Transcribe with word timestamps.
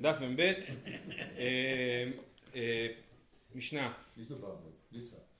דף 0.00 0.16
מ"ב, 0.20 0.40
אה, 0.40 2.04
אה, 2.54 2.86
משנה. 3.54 3.92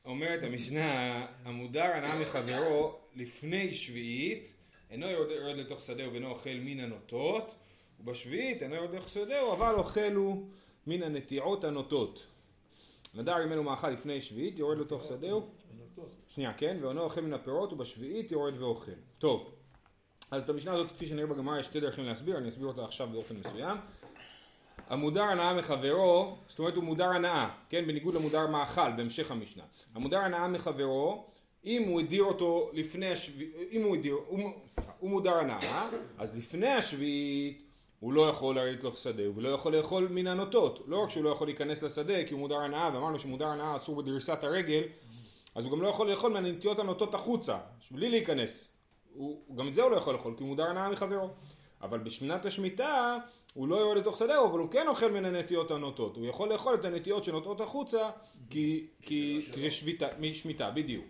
אומרת 0.05 0.43
המשנה, 0.43 1.27
המודר 1.45 1.83
הנאה 1.83 2.21
מחברו 2.21 2.99
לפני 3.15 3.75
שביעית, 3.75 4.53
אינו 4.91 5.07
יורד 5.11 5.57
לתוך 5.57 5.83
שדהו 5.83 6.13
ואינו 6.13 6.29
אוכל 6.29 6.55
מן 6.61 6.81
הנוטות, 6.81 7.55
ובשביעית 8.01 8.63
אינו 8.63 8.75
יורד 8.75 8.95
לתוך 8.95 9.09
שדהו, 9.09 9.53
אבל 9.53 9.75
אוכל 9.75 10.13
הוא 10.15 10.49
מן 10.87 11.03
הנטיעות 11.03 11.65
הנוטות. 11.65 12.27
נדר 13.15 13.47
ממנו 13.47 13.63
מאכל 13.63 13.91
לפני 13.91 14.21
שביעית, 14.21 14.59
יורד 14.59 14.79
לתוך 14.79 15.05
שדהו. 15.05 15.49
שנייה, 16.29 16.53
כן, 16.53 16.77
ואינו 16.83 17.01
אוכל 17.01 17.21
מן 17.21 17.33
הפירות, 17.33 17.73
ובשביעית 17.73 18.33
יורד 18.33 18.63
ואוכל. 18.63 18.93
טוב, 19.19 19.55
אז 20.31 20.43
את 20.43 20.49
המשנה 20.49 20.73
הזאת, 20.73 20.93
כפי 20.93 21.07
שנראה 21.07 21.27
בגמרא, 21.27 21.59
יש 21.59 21.67
שתי 21.67 21.81
דרכים 21.81 22.05
להסביר, 22.05 22.39
אני 22.39 22.49
אסביר 22.49 22.67
אותה 22.67 22.85
עכשיו 22.85 23.09
באופן 23.13 23.37
מסוים. 23.37 23.79
המודר 24.89 25.23
הנאה 25.23 25.55
מחברו, 25.55 26.37
זאת 26.49 26.59
אומרת 26.59 26.75
הוא 26.75 26.85
מודר 26.85 27.09
הנאה, 27.09 27.49
כן, 27.69 27.87
בניגוד 27.87 28.15
למודר 28.15 28.47
מאכל 28.47 28.91
בהמשך 28.97 29.31
המשנה. 29.31 29.63
המודר 29.95 30.19
הנאה 30.19 30.49
מחברו, 30.49 31.25
אם 31.65 31.83
הוא 31.89 32.01
הדיר 32.01 32.25
אותו 32.25 32.71
לפני 32.73 33.11
השביעית, 33.11 33.55
אם 33.71 33.83
הוא 33.83 33.97
הדיר, 33.97 34.17
הוא, 34.27 34.51
הוא 34.99 35.11
מודר 35.11 35.35
הנאה, 35.35 35.89
אז 36.19 36.37
לפני 36.37 36.69
השביעית 36.69 37.63
הוא 38.01 38.13
לא 38.13 38.29
יכול 38.29 38.57
לרדת 38.57 38.79
לתוך 38.79 38.97
שדה, 38.97 39.27
הוא 39.27 39.43
לא 39.43 39.49
יכול 39.49 39.77
לאכול 39.77 40.09
מן 40.11 40.27
הנוטות. 40.27 40.85
לא 40.87 41.03
רק 41.03 41.11
שהוא 41.11 41.25
לא 41.25 41.31
יכול 41.31 41.47
להיכנס 41.47 41.83
לשדה 41.83 42.25
כי 42.25 42.33
הוא 42.33 42.41
מודר 42.41 42.59
הנאה, 42.59 42.91
ואמרנו 42.95 43.19
שמודר 43.19 43.49
הנאה 43.49 43.77
אסור 43.77 44.03
בדריסת 44.03 44.45
הרגל, 44.45 44.83
אז 45.55 45.65
הוא 45.65 45.73
גם 45.73 45.83
לא 45.83 45.89
יכול 45.89 46.11
לאכול 46.11 46.33
מהנטיות 46.33 46.79
הנוטות 46.79 47.15
החוצה, 47.15 47.59
בלי 47.91 48.09
להיכנס. 48.09 48.69
הוא, 49.15 49.57
גם 49.57 49.69
את 49.69 49.75
זה 49.75 49.83
הוא 49.83 49.91
לא 49.91 49.97
יכול 49.97 50.15
לאכול, 50.15 50.35
כי 50.37 50.43
הוא 50.43 50.49
מודר 50.49 50.65
הנאה 50.65 50.89
מחברו. 50.89 51.29
אבל 51.83 51.99
בשמינת 51.99 52.47
השמיטה 52.47 53.19
הוא 53.55 53.69
לא 53.69 53.77
יורד 53.77 53.97
לתוך 53.97 54.19
שדהו, 54.19 54.51
אבל 54.51 54.59
הוא 54.59 54.71
כן 54.71 54.89
אוכל 54.89 55.11
מן 55.11 55.25
הנטיות 55.25 55.71
הנוטות. 55.71 56.17
הוא 56.17 56.27
יכול 56.27 56.49
לאכול 56.53 56.75
את 56.75 56.85
הנטיות 56.85 57.25
שנוטות 57.25 57.61
החוצה, 57.61 58.11
כי, 58.51 58.87
כי, 59.03 59.41
כי 59.53 59.61
זה 59.61 59.71
שביתה, 59.71 60.07
שמיטה, 60.33 60.71
בדיוק. 60.71 61.05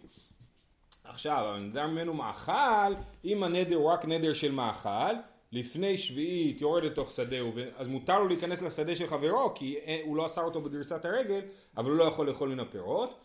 עכשיו, 1.05 1.45
הנדר 1.55 1.87
ממנו 1.87 2.15
מאכל, 2.15 2.93
אם 3.25 3.43
הנדר 3.43 3.77
הוא 3.77 3.91
רק 3.91 4.05
נדר 4.05 4.35
של 4.35 4.53
מאכל, 4.53 5.15
לפני 5.53 5.99
שביעית 5.99 6.61
יורד 6.61 6.85
לתוך 6.85 7.11
שדהו, 7.11 7.53
אז 7.77 7.89
מותר 7.89 8.19
לו 8.19 8.29
להיכנס 8.29 8.63
לשדה 8.63 8.97
של 8.97 9.07
חברו, 9.07 9.53
כי 9.55 9.79
הוא 10.05 10.17
לא 10.17 10.27
אסר 10.27 10.43
אותו 10.43 10.61
בדריסת 10.61 11.05
הרגל, 11.05 11.41
אבל 11.77 11.91
הוא 11.91 11.99
לא 11.99 12.05
יכול 12.05 12.29
לאכול 12.29 12.49
מן 12.49 12.61
הפירות. 12.61 13.21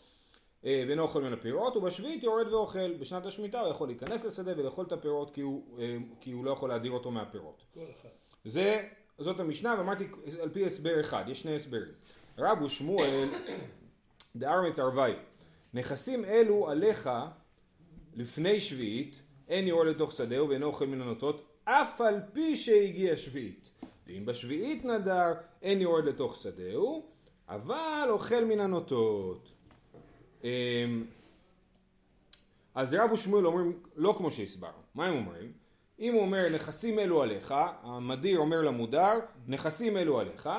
אה, 0.65 0.83
ואינו 0.87 1.01
אוכל 1.01 1.21
מן 1.21 1.33
הפירות, 1.33 1.77
ובשביעית 1.77 2.23
יורד 2.23 2.47
ואוכל. 2.47 2.93
בשנת 2.93 3.25
השמיטה 3.25 3.59
הוא 3.59 3.69
יכול 3.69 3.87
להיכנס 3.87 4.25
לשדה 4.25 4.51
ולאכול 4.57 4.85
את 4.85 4.91
הפירות 4.91 5.33
כי 5.33 5.41
הוא, 5.41 5.79
אה, 5.79 5.97
כי 6.21 6.31
הוא 6.31 6.45
לא 6.45 6.51
יכול 6.51 6.69
להדיר 6.69 6.91
אותו 6.91 7.11
מהפירות. 7.11 7.63
זה, 8.45 8.87
זאת 9.23 9.39
המשנה, 9.39 9.75
ואמרתי 9.77 10.07
על 10.41 10.49
פי 10.49 10.65
הסבר 10.65 11.01
אחד, 11.01 11.23
יש 11.27 11.41
שני 11.41 11.55
הסברים. 11.55 11.91
רב 12.37 12.61
ושמואל 12.61 13.27
דאר 14.35 14.61
מתערבי, 14.69 15.11
נכסים 15.73 16.25
אלו 16.25 16.69
עליך 16.69 17.09
לפני 18.13 18.59
שביעית, 18.59 19.15
אין 19.47 19.67
יורד 19.67 19.87
לתוך 19.87 20.11
שדהו 20.11 20.49
ואינו 20.49 20.65
אוכל 20.65 20.85
מן 20.85 21.01
הנוטות, 21.01 21.45
אף 21.65 22.01
על 22.01 22.19
פי 22.33 22.57
שהגיע 22.57 23.15
שביעית. 23.15 23.69
ואם 24.07 24.25
בשביעית 24.25 24.85
נדר, 24.85 25.33
אין 25.61 25.81
יורד 25.81 26.05
לתוך 26.05 26.35
שדהו, 26.35 27.05
אבל 27.49 28.07
אוכל 28.09 28.45
מן 28.45 28.59
הנוטות. 28.59 29.51
אמ, 30.43 31.05
אז 32.75 32.93
רב 32.93 33.11
ושמואל 33.11 33.47
אומרים 33.47 33.79
לא 33.95 34.15
כמו 34.17 34.31
שהסברנו, 34.31 34.77
מה 34.95 35.05
הם 35.05 35.15
אומרים? 35.15 35.62
אם 35.99 36.13
הוא 36.13 36.21
אומר 36.21 36.49
נכסים 36.55 36.99
אלו 36.99 37.21
עליך, 37.21 37.53
המדיר 37.83 38.39
אומר 38.39 38.61
למודר 38.61 39.19
נכסים 39.47 39.97
אלו 39.97 40.19
עליך 40.19 40.49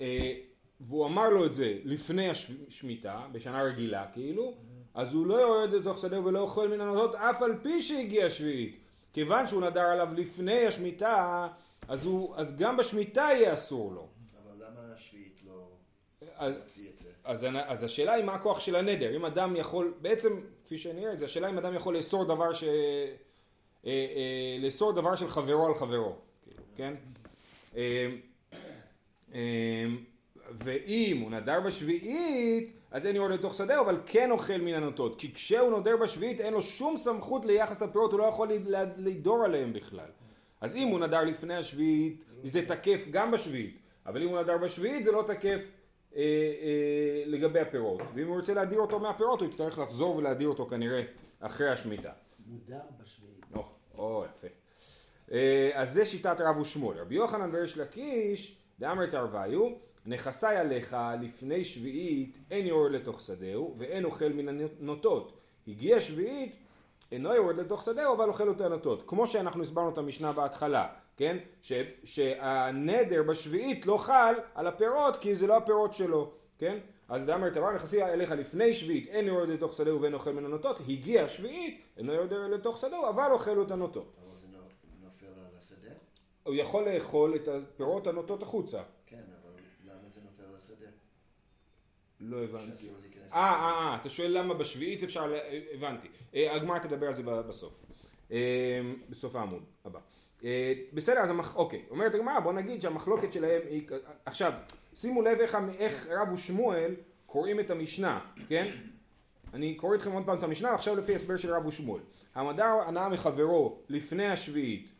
אה, 0.00 0.34
והוא 0.80 1.06
אמר 1.06 1.28
לו 1.28 1.46
את 1.46 1.54
זה 1.54 1.78
לפני 1.84 2.30
השמיטה, 2.30 3.26
בשנה 3.32 3.62
רגילה 3.62 4.06
כאילו, 4.12 4.54
אז 4.94 5.14
הוא 5.14 5.26
לא 5.26 5.34
יורד 5.34 5.72
לתוך 5.72 5.98
שדה 5.98 6.20
ולא 6.20 6.40
אוכל 6.40 6.68
מן 6.68 6.80
הנוטות 6.80 7.14
אף 7.14 7.42
על 7.42 7.52
פי 7.62 7.82
שהגיע 7.82 8.30
שביעית. 8.30 8.76
כיוון 9.12 9.46
שהוא 9.46 9.62
נדר 9.62 9.80
עליו 9.80 10.08
לפני 10.16 10.66
השמיטה, 10.66 11.48
אז, 11.88 12.06
הוא, 12.06 12.36
אז 12.36 12.56
גם 12.56 12.76
בשמיטה 12.76 13.20
יהיה 13.20 13.54
אסור 13.54 13.92
לו. 13.92 14.08
אבל 14.42 14.64
למה 14.66 14.94
השביעית 14.94 15.40
לא 15.46 15.68
הוציא 16.38 16.90
את 16.90 16.98
זה? 16.98 17.08
אז, 17.24 17.46
אז 17.66 17.84
השאלה 17.84 18.12
היא 18.12 18.24
מה 18.24 18.34
הכוח 18.34 18.60
של 18.60 18.76
הנדר, 18.76 19.16
אם 19.16 19.24
אדם 19.24 19.56
יכול, 19.56 19.94
בעצם 20.00 20.40
כפי 20.64 20.78
שנראה, 20.78 21.16
זה 21.16 21.24
השאלה 21.24 21.50
אם 21.50 21.58
אדם 21.58 21.74
יכול 21.74 21.96
לאסור 21.96 22.24
דבר 22.24 22.52
ש... 22.52 22.64
אה, 23.86 23.90
אה, 23.90 24.58
לאסור 24.60 24.92
דבר 24.92 25.16
של 25.16 25.28
חברו 25.28 25.66
על 25.66 25.74
חברו, 25.74 26.16
כאילו, 26.44 26.62
כן? 26.76 26.94
אה, 27.76 28.06
ואם 30.52 31.18
הוא 31.20 31.30
נדר 31.30 31.60
בשביעית, 31.60 32.72
אז 32.90 33.06
אין 33.06 33.16
יורד 33.16 33.30
לתוך 33.30 33.54
שדה, 33.54 33.80
אבל 33.80 34.00
כן 34.06 34.30
אוכל 34.30 34.56
מן 34.56 34.74
הנוטות. 34.74 35.20
כי 35.20 35.34
כשהוא 35.34 35.70
נודר 35.70 35.96
בשביעית, 35.96 36.40
אין 36.40 36.54
לו 36.54 36.62
שום 36.62 36.96
סמכות 36.96 37.46
ליחס 37.46 37.82
לפירות, 37.82 38.12
הוא 38.12 38.20
לא 38.20 38.24
יכול 38.24 38.48
לדור 38.96 39.44
עליהם 39.44 39.72
בכלל. 39.72 40.08
אז 40.60 40.76
אם 40.76 40.88
הוא 40.88 41.00
נדר 41.00 41.24
לפני 41.24 41.54
השביעית, 41.54 42.24
זה 42.42 42.66
תקף 42.66 43.06
גם 43.10 43.30
בשביעית. 43.30 43.76
אבל 44.06 44.22
אם 44.22 44.28
הוא 44.28 44.40
נדר 44.40 44.58
בשביעית, 44.58 45.04
זה 45.04 45.12
לא 45.12 45.24
תקף 45.26 45.70
אה, 46.16 46.22
אה, 46.22 47.22
לגבי 47.26 47.60
הפירות. 47.60 48.00
ואם 48.14 48.26
הוא 48.26 48.36
רוצה 48.36 48.54
להדיר 48.54 48.80
אותו 48.80 48.98
מהפירות, 48.98 49.40
הוא 49.40 49.48
יצטרך 49.48 49.78
לחזור 49.78 50.16
ולהדיר 50.16 50.48
אותו 50.48 50.66
כנראה 50.66 51.02
אחרי 51.40 51.68
השמיטה. 51.68 52.12
מודר 52.46 52.80
בשביעית. 53.02 53.39
או, 54.00 54.24
יפה. 54.30 54.46
אה, 55.32 55.70
אז 55.74 55.92
זה 55.92 56.04
שיטת 56.04 56.40
רב 56.40 56.58
ושמואל. 56.58 56.98
רבי 56.98 57.14
יוחנן 57.14 57.50
וריש 57.52 57.78
לקיש, 57.78 58.56
דאמר 58.78 59.06
תרוויו, 59.06 59.70
נכסי 60.06 60.46
עליך 60.46 60.96
לפני 61.20 61.64
שביעית, 61.64 62.38
אין 62.50 62.66
יורד 62.66 62.92
לתוך 62.92 63.20
שדהו, 63.20 63.74
ואין 63.78 64.04
אוכל 64.04 64.28
מן 64.28 64.48
הנוטות. 64.48 65.32
הגיע 65.68 66.00
שביעית, 66.00 66.56
אינו 67.12 67.34
יורד 67.34 67.56
לתוך 67.56 67.82
שדהו, 67.82 68.14
אבל 68.16 68.28
אוכל 68.28 68.48
אותה 68.48 68.68
נוטות. 68.68 69.04
כמו 69.06 69.26
שאנחנו 69.26 69.62
הסברנו 69.62 69.88
את 69.88 69.98
המשנה 69.98 70.32
בהתחלה, 70.32 70.88
כן? 71.16 71.36
ש, 71.62 71.72
שהנדר 72.04 73.22
בשביעית 73.22 73.86
לא 73.86 73.96
חל 73.96 74.34
על 74.54 74.66
הפירות, 74.66 75.16
כי 75.16 75.34
זה 75.34 75.46
לא 75.46 75.56
הפירות 75.56 75.94
שלו, 75.94 76.30
כן? 76.58 76.78
אז 77.10 77.26
דאמר 77.26 77.50
תבר 77.50 77.72
נכסי 77.72 78.02
אליך 78.04 78.30
לפני 78.30 78.74
שביעית, 78.74 79.06
אין 79.08 79.26
יורד 79.26 79.48
לתוך 79.48 79.72
שדהו 79.74 80.00
ואין 80.02 80.14
אוכל 80.14 80.32
מן 80.32 80.44
הנוטות, 80.44 80.80
הגיע 80.88 81.28
שביעית, 81.28 81.80
אינו 81.96 82.12
יורד 82.12 82.32
לתוך 82.32 82.76
שדהו, 82.80 83.08
אבל 83.08 83.28
אוכל 83.32 83.58
אותה 83.58 83.76
נוטות. 83.76 84.16
אבל 84.18 84.36
זה 84.36 84.46
לא- 84.52 84.64
נופל 85.04 85.26
על 85.26 85.58
השדה? 85.58 85.90
הוא 86.42 86.54
יכול 86.54 86.88
לאכול 86.88 87.34
את 87.36 87.48
הפירות 87.48 88.06
הנוטות 88.06 88.42
החוצה. 88.42 88.82
כן, 89.06 89.16
אבל 89.16 89.52
למה 89.84 90.08
זה 90.14 90.20
נופל 90.24 90.42
על 90.42 90.54
השדה? 90.58 90.86
לא 92.20 92.44
הבנתי. 92.44 92.88
אה, 93.32 93.38
אה, 93.38 93.90
אה, 93.90 93.96
אתה 94.00 94.08
שואל 94.08 94.38
למה 94.38 94.54
בשביעית 94.54 95.02
אפשר, 95.02 95.26
ל- 95.26 95.38
הבנתי. 95.74 96.08
אה, 96.34 96.54
הגמרא 96.56 96.78
תדבר 96.78 97.06
על 97.06 97.14
זה 97.14 97.22
בסוף. 97.22 97.84
אה, 98.32 98.80
בסוף 99.08 99.36
העמוד 99.36 99.62
הבא. 99.84 100.00
אה, 100.44 100.72
בסדר, 100.92 101.20
אז 101.20 101.30
המח... 101.30 101.56
אוקיי. 101.56 101.82
אומרת 101.90 102.14
הגמרא, 102.14 102.40
בוא 102.40 102.52
נגיד 102.52 102.82
שהמחלוקת 102.82 103.32
שלהם 103.32 103.60
היא... 103.70 103.82
עכשיו, 104.24 104.52
שימו 104.94 105.22
לב 105.22 105.38
איך, 105.40 105.56
איך 105.78 106.06
רב 106.10 106.32
ושמואל 106.32 106.94
קוראים 107.26 107.60
את 107.60 107.70
המשנה, 107.70 108.20
כן? 108.48 108.70
אני 109.54 109.74
קורא 109.74 109.94
איתכם 109.94 110.12
עוד 110.12 110.26
פעם 110.26 110.38
את 110.38 110.42
המשנה, 110.42 110.74
עכשיו 110.74 110.96
לפי 110.96 111.14
הסבר 111.14 111.36
של 111.36 111.54
רב 111.54 111.66
ושמואל. 111.66 112.00
המדר 112.34 112.64
הנאה 112.86 113.08
מחברו 113.08 113.78
לפני 113.88 114.26
השביעית, 114.26 114.92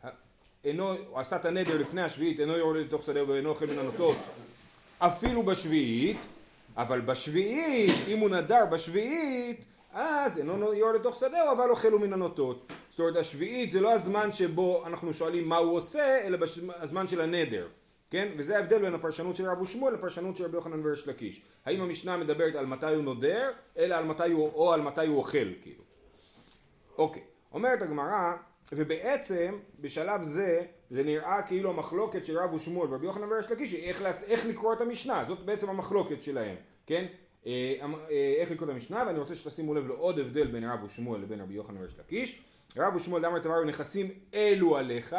אינו, 0.64 0.92
הוא 0.92 1.18
עשה 1.18 1.36
את 1.36 1.44
הנדר 1.44 1.78
לפני 1.78 2.02
השביעית, 2.02 2.40
אינו 2.40 2.56
יורד 2.56 2.76
לתוך 2.76 3.02
שדהו 3.02 3.28
ואינו 3.28 3.48
אוכל 3.48 3.66
מן 3.66 3.78
הנוטות, 3.78 4.16
אפילו 4.98 5.42
בשביעית, 5.42 6.16
אבל 6.76 7.00
בשביעית, 7.00 7.94
אם 8.08 8.18
הוא 8.18 8.30
נדר 8.30 8.66
בשביעית, 8.66 9.64
אז 9.92 10.38
אינו 10.38 10.74
יורד 10.74 10.94
לתוך 10.94 11.16
שדהו, 11.16 11.52
אבל 11.52 11.70
אוכל 11.70 11.92
הוא 11.92 12.00
מן 12.00 12.12
הנוטות. 12.12 12.72
זאת 12.90 13.00
אומרת, 13.00 13.16
השביעית 13.16 13.70
זה 13.70 13.80
לא 13.80 13.92
הזמן 13.92 14.32
שבו 14.32 14.86
אנחנו 14.86 15.12
שואלים 15.12 15.48
מה 15.48 15.56
הוא 15.56 15.76
עושה, 15.76 16.20
אלא 16.26 16.38
הזמן 16.80 17.08
של 17.08 17.20
הנדר. 17.20 17.66
כן? 18.10 18.28
וזה 18.36 18.56
ההבדל 18.56 18.78
בין 18.78 18.94
הפרשנות 18.94 19.36
של 19.36 19.46
רב 19.46 19.60
ושמואל 19.60 19.94
לפרשנות 19.94 20.36
של 20.36 20.44
רבי 20.44 20.56
יוחנן 20.56 20.86
וריש 20.86 21.08
לקיש. 21.08 21.42
האם 21.64 21.80
המשנה 21.80 22.16
מדברת 22.16 22.54
על 22.54 22.66
מתי 22.66 22.86
הוא 22.86 23.02
נודר, 23.02 23.50
אלא 23.78 23.94
על 23.94 24.04
מתי 24.04 24.30
הוא, 24.30 24.50
או 24.54 24.72
על 24.72 24.80
מתי 24.80 25.06
הוא 25.06 25.18
אוכל, 25.18 25.54
כאילו. 25.62 25.82
אוקיי, 26.98 27.22
אומרת 27.52 27.82
הגמרא, 27.82 28.32
ובעצם 28.72 29.58
בשלב 29.80 30.22
זה, 30.22 30.62
זה 30.90 31.02
נראה 31.02 31.42
כאילו 31.42 31.70
המחלוקת 31.70 32.24
של 32.24 32.38
רב 32.38 32.54
ושמואל 32.54 32.88
ורבי 32.90 33.06
יוחנן 33.06 33.32
וריש 33.32 33.50
לקיש, 33.50 33.74
איך, 33.74 34.02
איך 34.26 34.46
לקרוא 34.46 34.72
את 34.72 34.80
המשנה, 34.80 35.24
זאת 35.24 35.38
בעצם 35.38 35.68
המחלוקת 35.68 36.22
שלהם, 36.22 36.56
כן? 36.86 37.06
אה, 37.46 37.74
המ- 37.80 37.94
אה, 38.10 38.34
איך 38.38 38.50
לקרוא 38.50 38.68
את 38.68 38.74
המשנה, 38.74 39.04
ואני 39.06 39.18
רוצה 39.18 39.34
שתשימו 39.34 39.74
לב 39.74 39.86
לעוד 39.88 40.18
הבדל 40.18 40.46
בין 40.46 40.64
רב 40.64 40.84
ושמואל 40.84 41.20
לבין 41.20 41.40
רבי 41.40 41.54
יוחנן 41.54 41.76
וריש 41.80 41.98
לקיש. 41.98 42.42
רב 42.76 42.94
ושמואל 42.96 43.22
דאמר 43.22 43.38
תברו 43.38 43.64
נכסים 43.64 44.10
אלו 44.34 44.76
עליך, 44.76 45.16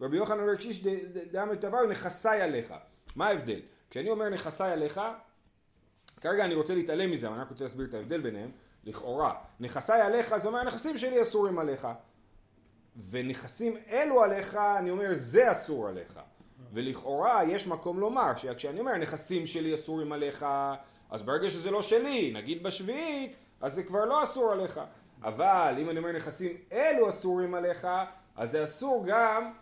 ורבי 0.00 0.16
יוחנן 0.16 0.40
וריש 0.40 0.56
לקיש 0.66 0.84
דאמר 1.32 1.54
תברו 1.54 1.86
נכסי 1.86 2.28
עליך. 2.28 2.74
מה 3.16 3.26
ההבדל? 3.26 3.60
כשאני 3.90 4.10
אומר 4.10 4.28
נכסי 4.28 4.64
עליך, 4.64 5.00
כרגע 6.20 6.44
אני 6.44 6.54
רוצה 6.54 6.74
להתעלם 6.74 7.10
מזה, 7.10 7.26
אבל 7.26 7.34
אני 7.34 7.42
רק 7.44 7.50
רוצה 7.50 7.64
להסביר 7.64 7.86
את 7.86 7.94
ההבדל 7.94 8.20
ביניהם, 8.20 8.50
לכאורה. 8.84 9.34
נכסי 9.60 9.92
עליך 9.92 10.36
זה 10.36 10.48
אומר 10.48 10.58
הנכסים 10.58 10.98
שלי 10.98 11.22
אסורים 11.22 11.58
עליך. 11.58 11.88
ונכסים 13.10 13.76
אלו 13.90 14.22
עליך, 14.22 14.56
אני 14.56 14.90
אומר 14.90 15.08
זה 15.12 15.52
אסור 15.52 15.88
עליך. 15.88 16.20
ולכאורה 16.72 17.44
יש 17.44 17.66
מקום 17.66 18.00
לומר 18.00 18.36
שכשאני 18.36 18.80
אומר 18.80 18.92
הנכסים 18.92 19.46
שלי 19.46 19.74
אסורים 19.74 20.12
עליך, 20.12 20.46
אז 21.10 21.22
ברגע 21.22 21.50
שזה 21.50 21.70
לא 21.70 21.82
שלי, 21.82 22.32
נגיד 22.34 22.62
בשביעית, 22.62 23.32
אז 23.60 23.74
זה 23.74 23.82
כבר 23.82 24.04
לא 24.04 24.22
אסור 24.22 24.52
עליך. 24.52 24.80
אבל 25.22 25.74
אם 25.78 25.90
אני 25.90 25.98
אומר 25.98 26.12
נכסים 26.12 26.56
אלו 26.72 27.08
אסורים 27.08 27.54
עליך, 27.54 27.88
אז 28.36 28.50
זה 28.50 28.64
אסור 28.64 29.04
גם, 29.08 29.52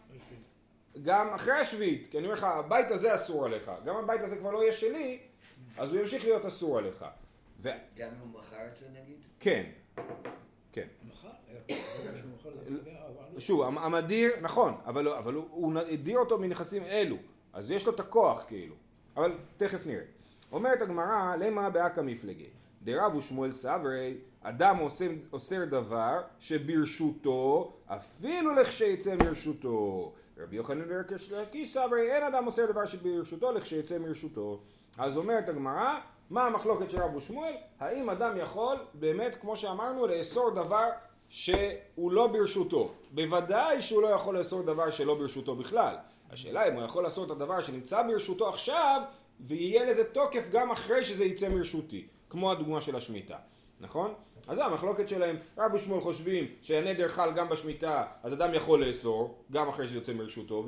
גם 1.03 1.35
אחרי 1.35 1.53
השביעית. 1.55 2.09
כי 2.11 2.19
אני 2.19 2.27
אומר 2.27 2.37
לך, 2.37 2.45
הבית 2.45 2.91
הזה 2.91 3.15
אסור 3.15 3.45
עליך. 3.45 3.71
גם 3.85 3.97
הבית 3.97 4.21
הזה 4.21 4.37
כבר 4.37 4.51
לא 4.51 4.63
יהיה 4.63 4.73
שלי, 4.73 5.19
אז 5.79 5.93
הוא 5.93 6.01
ימשיך 6.01 6.25
להיות 6.25 6.45
אסור 6.45 6.79
עליך. 6.79 7.05
ו... 7.61 7.69
גם 7.97 8.09
אם 8.09 8.21
הוא 8.21 8.41
מכר 8.41 8.67
את 8.67 8.77
זה 8.77 8.87
נגיד? 9.03 9.17
כן, 9.41 9.67
כן. 10.73 10.87
שוב, 13.39 13.63
המדיר, 13.63 14.33
נכון, 14.41 14.75
אבל, 14.87 15.05
לא- 15.05 15.19
אבל 15.19 15.35
הוא, 15.35 15.47
הוא 15.51 15.79
הדיר 15.79 16.19
אותו 16.19 16.39
מנכסים 16.39 16.83
אלו, 16.85 17.17
אז 17.53 17.71
יש 17.71 17.87
לו 17.87 17.95
את 17.95 18.01
הכוח 18.01 18.45
כאילו, 18.49 18.75
אבל 19.17 19.33
תכף 19.57 19.87
נראה. 19.87 20.05
אומרת 20.53 20.83
הגמרא, 20.83 21.37
למה 21.37 21.71
באקא 21.71 22.01
מפלגי? 22.01 22.49
דרב 22.83 23.15
ושמואל 23.15 23.51
סברי, 23.51 24.15
אדם 24.43 24.79
אוסר 25.33 25.65
דבר 25.65 26.21
שברשותו, 26.41 27.73
אפילו 27.87 28.55
לכשיצא 28.55 29.17
מרשותו. 29.17 30.13
רבי 30.39 30.57
יוחנן 30.57 30.85
ורקיש 30.89 31.73
סברי, 31.73 32.13
אין 32.13 32.23
אדם 32.23 32.47
אוסר 32.47 32.73
דבר 32.73 32.87
שברשותו 32.87 33.53
לכשיצא 33.53 33.99
מרשותו. 33.99 34.61
אז 34.99 35.17
אומרת 35.17 35.49
הגמרא, 35.49 35.99
מה 36.31 36.47
המחלוקת 36.47 36.91
של 36.91 37.03
רב 37.03 37.17
ושמואל? 37.17 37.55
האם 37.81 38.11
אדם 38.11 38.37
יכול 38.37 38.77
באמת, 38.95 39.37
כמו 39.41 39.57
שאמרנו, 39.57 40.07
לאסור 40.07 40.51
דבר 40.51 40.89
שהוא 41.29 42.13
לא 42.13 42.27
ברשותו. 42.27 42.93
בוודאי 43.11 43.83
שהוא 43.83 44.03
לא 44.03 44.09
יכול 44.09 44.39
לאסור 44.39 44.63
דבר 44.63 44.91
שלא 44.91 45.15
ברשותו 45.15 45.57
בכלל. 45.57 45.97
השאלה 46.31 46.69
אם 46.69 46.75
הוא 46.75 46.83
יכול 46.83 47.05
לאסור 47.05 47.25
את 47.25 47.31
הדבר 47.31 47.61
שנמצא 47.61 48.03
ברשותו 48.03 48.49
עכשיו, 48.49 49.03
ויהיה 49.41 49.85
לזה 49.85 50.05
תוקף 50.05 50.51
גם 50.51 50.71
אחרי 50.71 51.05
שזה 51.05 51.25
יצא 51.25 51.49
מרשותי. 51.49 52.07
כמו 52.31 52.53
הדוגמה 52.53 52.81
של 52.81 52.97
השמיטה. 52.97 53.37
נכון? 53.81 54.15
אז 54.49 54.57
זו 54.57 54.65
המחלוקת 54.65 55.09
שלהם. 55.09 55.37
רב 55.59 55.75
ושמואל 55.75 56.01
חושבים 56.01 56.47
שהנדר 56.63 57.09
חל 57.09 57.33
גם 57.37 57.49
בשמיטה, 57.49 58.05
אז 58.23 58.33
אדם 58.33 58.55
יכול 58.55 58.85
לאסור, 58.85 59.45
גם 59.53 59.69
אחרי 59.69 59.89
שזה 59.89 59.97
יוצא 59.97 60.13
מרשותו, 60.13 60.67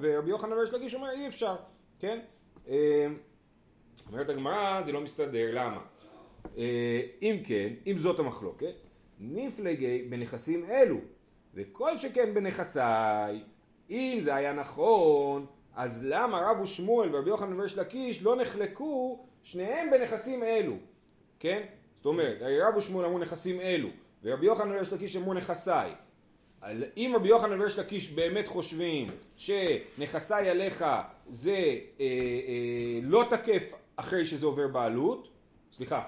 ורבי 0.00 0.30
יוחנן 0.30 0.52
וריש 0.52 0.72
לגיש 0.72 0.94
אומר 0.94 1.10
אי 1.10 1.28
אפשר, 1.28 1.56
כן? 2.00 2.18
אה, 2.68 3.06
אומרת 4.08 4.28
הגמרא 4.28 4.82
זה 4.82 4.92
לא 4.92 5.00
מסתדר, 5.00 5.50
למה? 5.52 5.80
אה, 6.58 7.00
אם 7.22 7.36
כן, 7.44 7.68
אם 7.86 7.98
זאת 7.98 8.18
המחלוקת, 8.18 8.74
נפלגי 9.20 10.02
בנכסים 10.10 10.64
אלו, 10.70 10.98
וכל 11.54 11.96
שכן 11.96 12.34
בנכסיי, 12.34 13.42
אם 13.90 14.18
זה 14.20 14.34
היה 14.34 14.52
נכון, 14.52 15.46
אז 15.74 16.04
למה 16.08 16.50
רב 16.50 16.60
ושמואל 16.60 17.14
ורבי 17.14 17.30
יוחנן 17.30 17.60
וריש 17.60 17.78
לקיש 17.78 18.22
לא 18.22 18.36
נחלקו 18.36 19.24
שניהם 19.42 19.90
בנכסים 19.90 20.42
אלו, 20.42 20.74
כן? 21.40 21.62
זאת 21.96 22.06
אומרת, 22.06 22.36
רב 22.40 22.76
ושמואל 22.76 23.04
אמרו 23.04 23.18
נכסים 23.18 23.60
אלו, 23.60 23.88
ורבי 24.22 24.46
יוחנן 24.46 24.72
וריש 24.72 24.92
לקיש 24.92 25.16
אמרו 25.16 25.34
נכסיי. 25.34 25.92
אם 26.96 27.12
רבי 27.16 27.28
יוחנן 27.28 27.60
וריש 27.60 27.78
לקיש 27.78 28.12
באמת 28.12 28.48
חושבים 28.48 29.06
שנכסיי 29.36 30.50
עליך 30.50 30.84
זה 31.28 31.52
אה, 31.52 31.76
אה, 32.00 32.98
לא 33.02 33.24
תקף 33.30 33.72
אחרי 33.96 34.26
שזה 34.26 34.46
עובר 34.46 34.68
בעלות, 34.68 35.28
סליחה, 35.72 36.02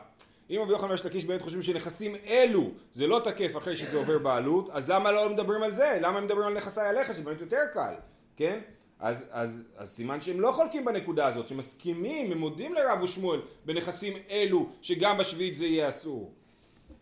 אם 0.51 0.59
רבי 0.63 0.73
יוחנן 0.73 0.89
וריש 0.89 1.07
לקיש 1.07 1.25
באמת 1.25 1.43
חושבים 1.43 1.63
שנכסים 1.63 2.17
אלו 2.27 2.71
זה 2.93 3.07
לא 3.07 3.21
תקף 3.25 3.57
אחרי 3.57 3.77
שזה 3.77 3.97
עובר 3.97 4.19
בעלות, 4.19 4.71
אז 4.71 4.91
למה 4.91 5.13
לא 5.13 5.31
מדברים 5.31 5.63
על 5.63 5.75
זה? 5.75 5.99
למה 6.01 6.19
הם 6.19 6.25
מדברים 6.25 6.47
על 6.47 6.55
נכסיי 6.57 6.89
עליך 6.89 7.13
שזה 7.13 7.23
באמת 7.23 7.41
יותר 7.41 7.61
קל, 7.73 7.95
כן? 8.37 8.61
אז, 9.01 9.27
אז, 9.31 9.63
אז 9.77 9.91
סימן 9.91 10.21
שהם 10.21 10.41
לא 10.41 10.53
חולקים 10.53 10.85
בנקודה 10.85 11.27
הזאת, 11.27 11.49
שמסכימים, 11.49 12.33
הם 12.33 12.39
מודים 12.39 12.75
לרב 12.75 13.03
ושמואל 13.03 13.41
בנכסים 13.65 14.13
אלו 14.31 14.69
שגם 14.83 15.19
בשביעית 15.19 15.57
זה 15.57 15.67
יהיה 15.67 15.89
אסור. 15.89 16.33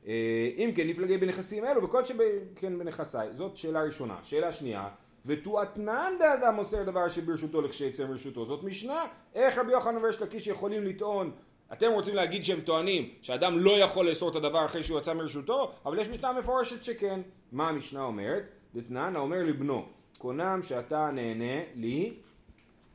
אה, 0.07 0.51
אם 0.57 0.73
כן 0.75 0.89
נפלגי 0.89 1.19
בנכסים 1.19 1.65
אלו 1.65 1.83
וכל 1.83 2.05
שכן 2.05 2.79
בנכסיי, 2.79 3.29
זאת 3.33 3.57
שאלה 3.57 3.83
ראשונה. 3.83 4.17
שאלה 4.23 4.53
שנייה, 4.53 4.89
ותואתנן 5.27 6.13
דאדם 6.19 6.55
מוסר 6.55 6.83
דבר 6.83 7.09
שברשותו 7.09 7.63
לכשיצא 7.63 8.07
מרשותו. 8.07 8.45
זאת 8.45 8.65
משנה, 8.65 9.05
איך 9.35 9.59
רבי 9.59 9.73
יוחנן 9.73 9.97
וריש 9.97 10.23
לקיש 10.23 10.47
יכולים 10.47 10.85
לטעון 10.85 11.33
אתם 11.73 11.93
רוצים 11.93 12.15
להגיד 12.15 12.45
שהם 12.45 12.61
טוענים 12.61 13.09
שאדם 13.23 13.59
לא 13.59 13.79
יכול 13.79 14.09
לאסור 14.09 14.31
את 14.31 14.35
הדבר 14.35 14.65
אחרי 14.65 14.83
שהוא 14.83 14.99
יצא 14.99 15.15
מרשותו, 15.15 15.73
אבל 15.87 15.99
יש 15.99 16.09
משנה 16.09 16.33
מפורשת 16.33 16.85
שכן. 16.85 17.21
מה 17.53 17.69
המשנה 17.69 18.03
אומרת? 18.03 18.49
דתנן 18.75 19.17
אומר 19.17 19.43
לבנו, 19.43 19.87
קונם 20.23 20.59
שאתה 20.63 21.11
נהנה 21.13 21.63
לי, 21.75 22.13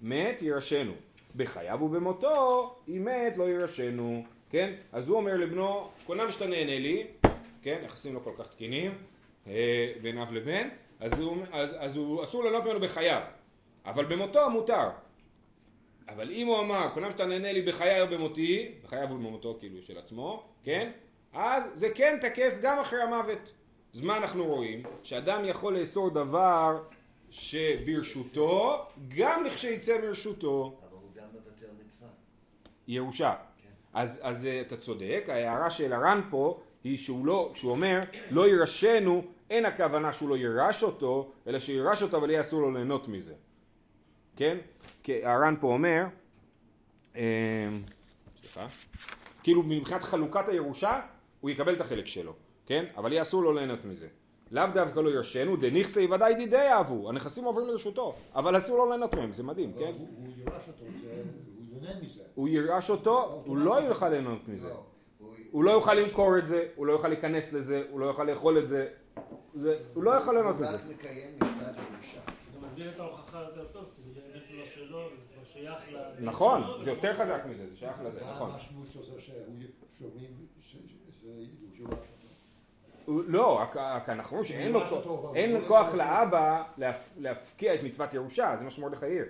מת 0.02 0.42
ירשנו. 0.42 0.94
בחייו 1.36 1.82
ובמותו, 1.82 2.76
אם 2.88 3.06
מת 3.06 3.38
לא 3.38 3.50
ירשנו. 3.50 4.24
כן? 4.50 4.74
אז 4.92 5.10
הוא 5.10 5.18
אומר 5.18 5.38
לבנו, 5.38 5.90
קונם 6.06 6.32
שאתה 6.32 6.48
נהנה 6.48 6.80
לי, 6.80 7.08
כן? 7.62 7.82
יחסים 7.86 8.14
לא 8.14 8.20
כל 8.20 8.32
כך 8.38 8.48
תקינים, 8.48 8.92
אה, 9.48 9.94
בין 10.02 10.18
אב 10.18 10.34
לבן, 10.34 10.68
אז 11.00 11.20
הוא, 11.20 11.38
אז, 11.52 11.76
אז 11.80 11.98
הוא 11.98 12.24
אסור 12.24 12.44
ליהנות 12.44 12.64
ממנו 12.64 12.80
בחייו, 12.80 13.22
אבל 13.86 14.06
במותו 14.06 14.50
מותר. 14.50 14.90
אבל 16.10 16.32
אם 16.32 16.48
הוא 16.48 16.60
אמר, 16.60 16.90
קונם 16.94 17.12
שאתה 17.12 17.26
נהנה 17.26 17.52
לי 17.54 17.62
בחיי 17.62 18.02
או 18.02 18.08
במותי, 18.08 18.72
בחייו 18.84 19.08
ובמותו 19.12 19.58
כאילו 19.60 19.82
של 19.82 19.98
עצמו, 19.98 20.44
כן? 20.64 20.92
אז 21.34 21.64
זה 21.76 21.90
כן 21.96 22.18
תקף 22.22 22.58
גם 22.62 22.80
אחרי 22.80 23.02
המוות. 23.02 23.54
אז 23.94 24.02
מה 24.02 24.18
אנחנו 24.18 24.46
רואים? 24.46 24.84
שאדם 25.04 25.46
יכול 25.46 25.80
לאסור 25.80 26.10
דבר 26.10 26.78
שברשותו, 27.30 28.86
גם 29.18 29.44
לכשיצא 29.46 30.02
מרשותו. 30.02 30.80
אבל 30.82 30.98
הוא 30.98 31.12
גם 31.16 31.28
מבטל 31.34 31.68
מצווה. 31.86 32.10
ירושה. 32.88 33.36
כן. 33.62 33.70
אז, 33.94 34.20
אז 34.24 34.46
אה, 34.46 34.62
אתה 34.62 34.78
צודק, 34.78 35.26
ההערה 35.28 35.70
של 35.70 35.94
הר"ן 35.94 36.22
פה 36.30 36.62
היא 36.84 36.98
שהוא 36.98 37.26
לא, 37.26 37.52
כשהוא 37.54 37.72
אומר 37.72 38.02
לא 38.32 38.48
יירשנו, 38.48 39.24
אין 39.50 39.66
הכוונה 39.66 40.14
שהוא 40.14 40.30
לא 40.30 40.38
יירש 40.38 40.84
אותו, 40.84 41.32
אלא 41.48 41.60
שירש 41.60 42.04
אותו 42.04 42.18
אבל 42.18 42.30
יהיה 42.30 42.42
אסור 42.42 42.62
לו 42.62 42.72
ליהנות 42.72 43.08
מזה. 43.08 43.34
כן? 44.36 44.58
כי 45.04 45.26
הר"ן 45.26 45.56
פה 45.62 45.68
אומר, 45.68 46.04
אמ, 47.16 47.22
סליחה, 48.42 48.68
כאילו 49.44 49.64
מבחינת 49.64 50.04
חלוקת 50.04 50.50
הירושה 50.50 51.02
הוא 51.40 51.50
יקבל 51.50 51.74
את 51.74 51.82
החלק 51.82 52.08
שלו, 52.08 52.34
כן? 52.66 52.86
אבל 52.98 53.12
יהיה 53.12 53.22
אסור 53.22 53.44
לו 53.44 53.54
ליהנות 53.54 53.86
מזה. 53.86 54.08
לאו 54.52 54.64
דווקא 54.74 55.00
לא 55.00 55.10
ירשנו, 55.10 55.56
דניכסי 55.56 56.06
ודאי 56.06 56.34
דידי 56.34 56.58
אהבו, 56.58 57.10
הנכסים 57.10 57.44
עוברים 57.44 57.68
לרשותו, 57.68 58.16
אבל 58.36 58.58
אסור 58.58 58.78
לו 58.78 58.90
ליהנות 58.90 59.16
מהם, 59.16 59.34
זה 59.34 59.44
מדהים, 59.44 59.74
כן? 59.74 59.92
הוא 59.98 60.28
יירש 60.38 60.68
אותו, 60.68 60.84
הוא 60.84 60.92
ייהנה 61.84 62.06
מזה. 62.06 62.22
הוא 62.36 62.48
יירש 62.48 62.90
אותו, 62.90 63.42
הוא 63.46 63.58
לא 63.58 63.82
יוכל 63.82 64.10
ליהנות 64.10 64.48
מזה. 64.48 64.70
הוא 65.52 65.64
לא 65.64 65.72
יוכל 65.72 65.94
למכור 65.94 66.38
את 66.38 66.48
זה, 66.48 66.68
הוא 66.76 66.86
לא 66.86 66.92
יוכל 66.94 67.08
להיכנס 67.08 67.54
לזה, 67.54 67.84
הוא 67.90 68.00
לא 68.00 68.06
יוכל 68.06 68.24
לאכול 68.24 68.58
את 68.58 68.68
זה, 68.68 68.88
הוא 69.94 70.04
לא 70.04 70.12
יכול 70.12 70.34
ליהנות 70.34 70.56
מזה. 70.56 70.70
הוא 70.70 70.76
רק 70.76 70.82
מקיים 71.00 71.36
מצוות 71.36 71.76
ירושה. 71.94 72.20
זה 72.54 72.60
מסביר 72.66 72.90
את 72.96 73.00
ההוכחה 73.00 73.42
יותר 73.42 73.66
טוב, 73.74 73.84
כי 73.96 74.02
זה 74.02 74.10
באמת 74.14 74.44
לא 74.52 74.66
שלו, 74.66 75.10
וזה 75.14 75.26
כבר 75.34 75.44
שייך 75.44 75.80
ל... 75.94 75.98
נכון, 76.20 76.64
זה 76.82 76.90
יותר 76.90 77.14
חזק 77.14 77.42
מזה, 77.50 77.68
זה 77.68 77.78
שייך 77.78 78.02
לזה, 78.06 78.20
נכון. 78.32 78.50
מה 78.50 78.54
המשמעות 78.56 78.88
של 78.88 79.00
זה 79.00 79.22
שזה 79.22 79.40
יורש 81.74 81.92
אותו? 81.92 82.27
לא, 83.08 83.60
רק 83.60 83.78
אנחנו 84.10 84.38
אומרים 84.38 84.44
שאין 84.44 84.72
לו 84.72 84.80
כוח- 85.68 85.96
לאבא 85.96 86.64
להפ- 86.78 87.18
להפקיע 87.20 87.74
את 87.74 87.84
מצוות 87.84 88.14
ירושה, 88.14 88.56
זה 88.58 88.64
מה 88.64 88.72
שמרדכי 88.72 89.06
העיר. 89.06 89.26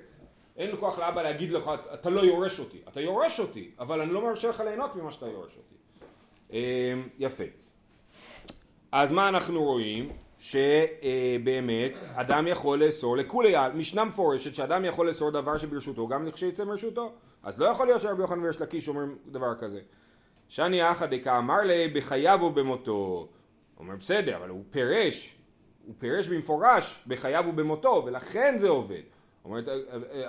אין 0.57 0.71
לו 0.71 0.77
כוח 0.77 0.99
לאבא 0.99 1.21
להגיד 1.23 1.51
לך, 1.51 1.71
אתה 1.93 2.09
לא 2.09 2.21
יורש 2.21 2.59
אותי. 2.59 2.77
אתה 2.87 3.01
יורש 3.01 3.39
אותי, 3.39 3.71
אבל 3.79 4.01
אני 4.01 4.13
לא 4.13 4.21
מרשה 4.21 4.49
לך 4.49 4.59
ליהנות 4.59 4.95
ממה 4.95 5.11
שאתה 5.11 5.25
יורש 5.25 5.51
אותי. 5.57 5.75
אמ, 6.51 6.57
יפה. 7.19 7.43
אז 8.91 9.11
מה 9.11 9.29
אנחנו 9.29 9.63
רואים? 9.63 10.09
שבאמת 10.39 11.91
אדם 12.15 12.47
יכול 12.47 12.83
לאסור 12.83 13.17
לכולי, 13.17 13.53
משנה 13.73 14.03
מפורשת 14.05 14.55
שאדם 14.55 14.85
יכול 14.85 15.07
לאסור 15.07 15.31
דבר 15.31 15.57
שברשותו 15.57 16.07
גם 16.07 16.25
לכשיצא 16.25 16.63
מרשותו. 16.63 17.11
אז 17.43 17.59
לא 17.59 17.65
יכול 17.65 17.87
להיות 17.87 18.01
שרבי 18.01 18.21
יוחנן 18.21 18.43
ויש 18.43 18.61
לקיש 18.61 18.87
אומרים 18.87 19.17
דבר 19.27 19.55
כזה. 19.59 19.79
שאני 20.49 20.91
אחא 20.91 21.05
דקאמר 21.05 21.61
לי 21.61 21.87
בחייו 21.87 22.39
ובמותו. 22.43 23.27
אומר 23.79 23.95
בסדר, 23.95 24.37
אבל 24.37 24.49
הוא 24.49 24.63
פירש, 24.69 25.35
הוא 25.85 25.95
פירש 25.99 26.27
במפורש 26.27 27.03
בחייו 27.07 27.45
ובמותו, 27.47 28.03
ולכן 28.05 28.55
זה 28.57 28.69
עובד. 28.69 29.01
אומרת, 29.47 29.67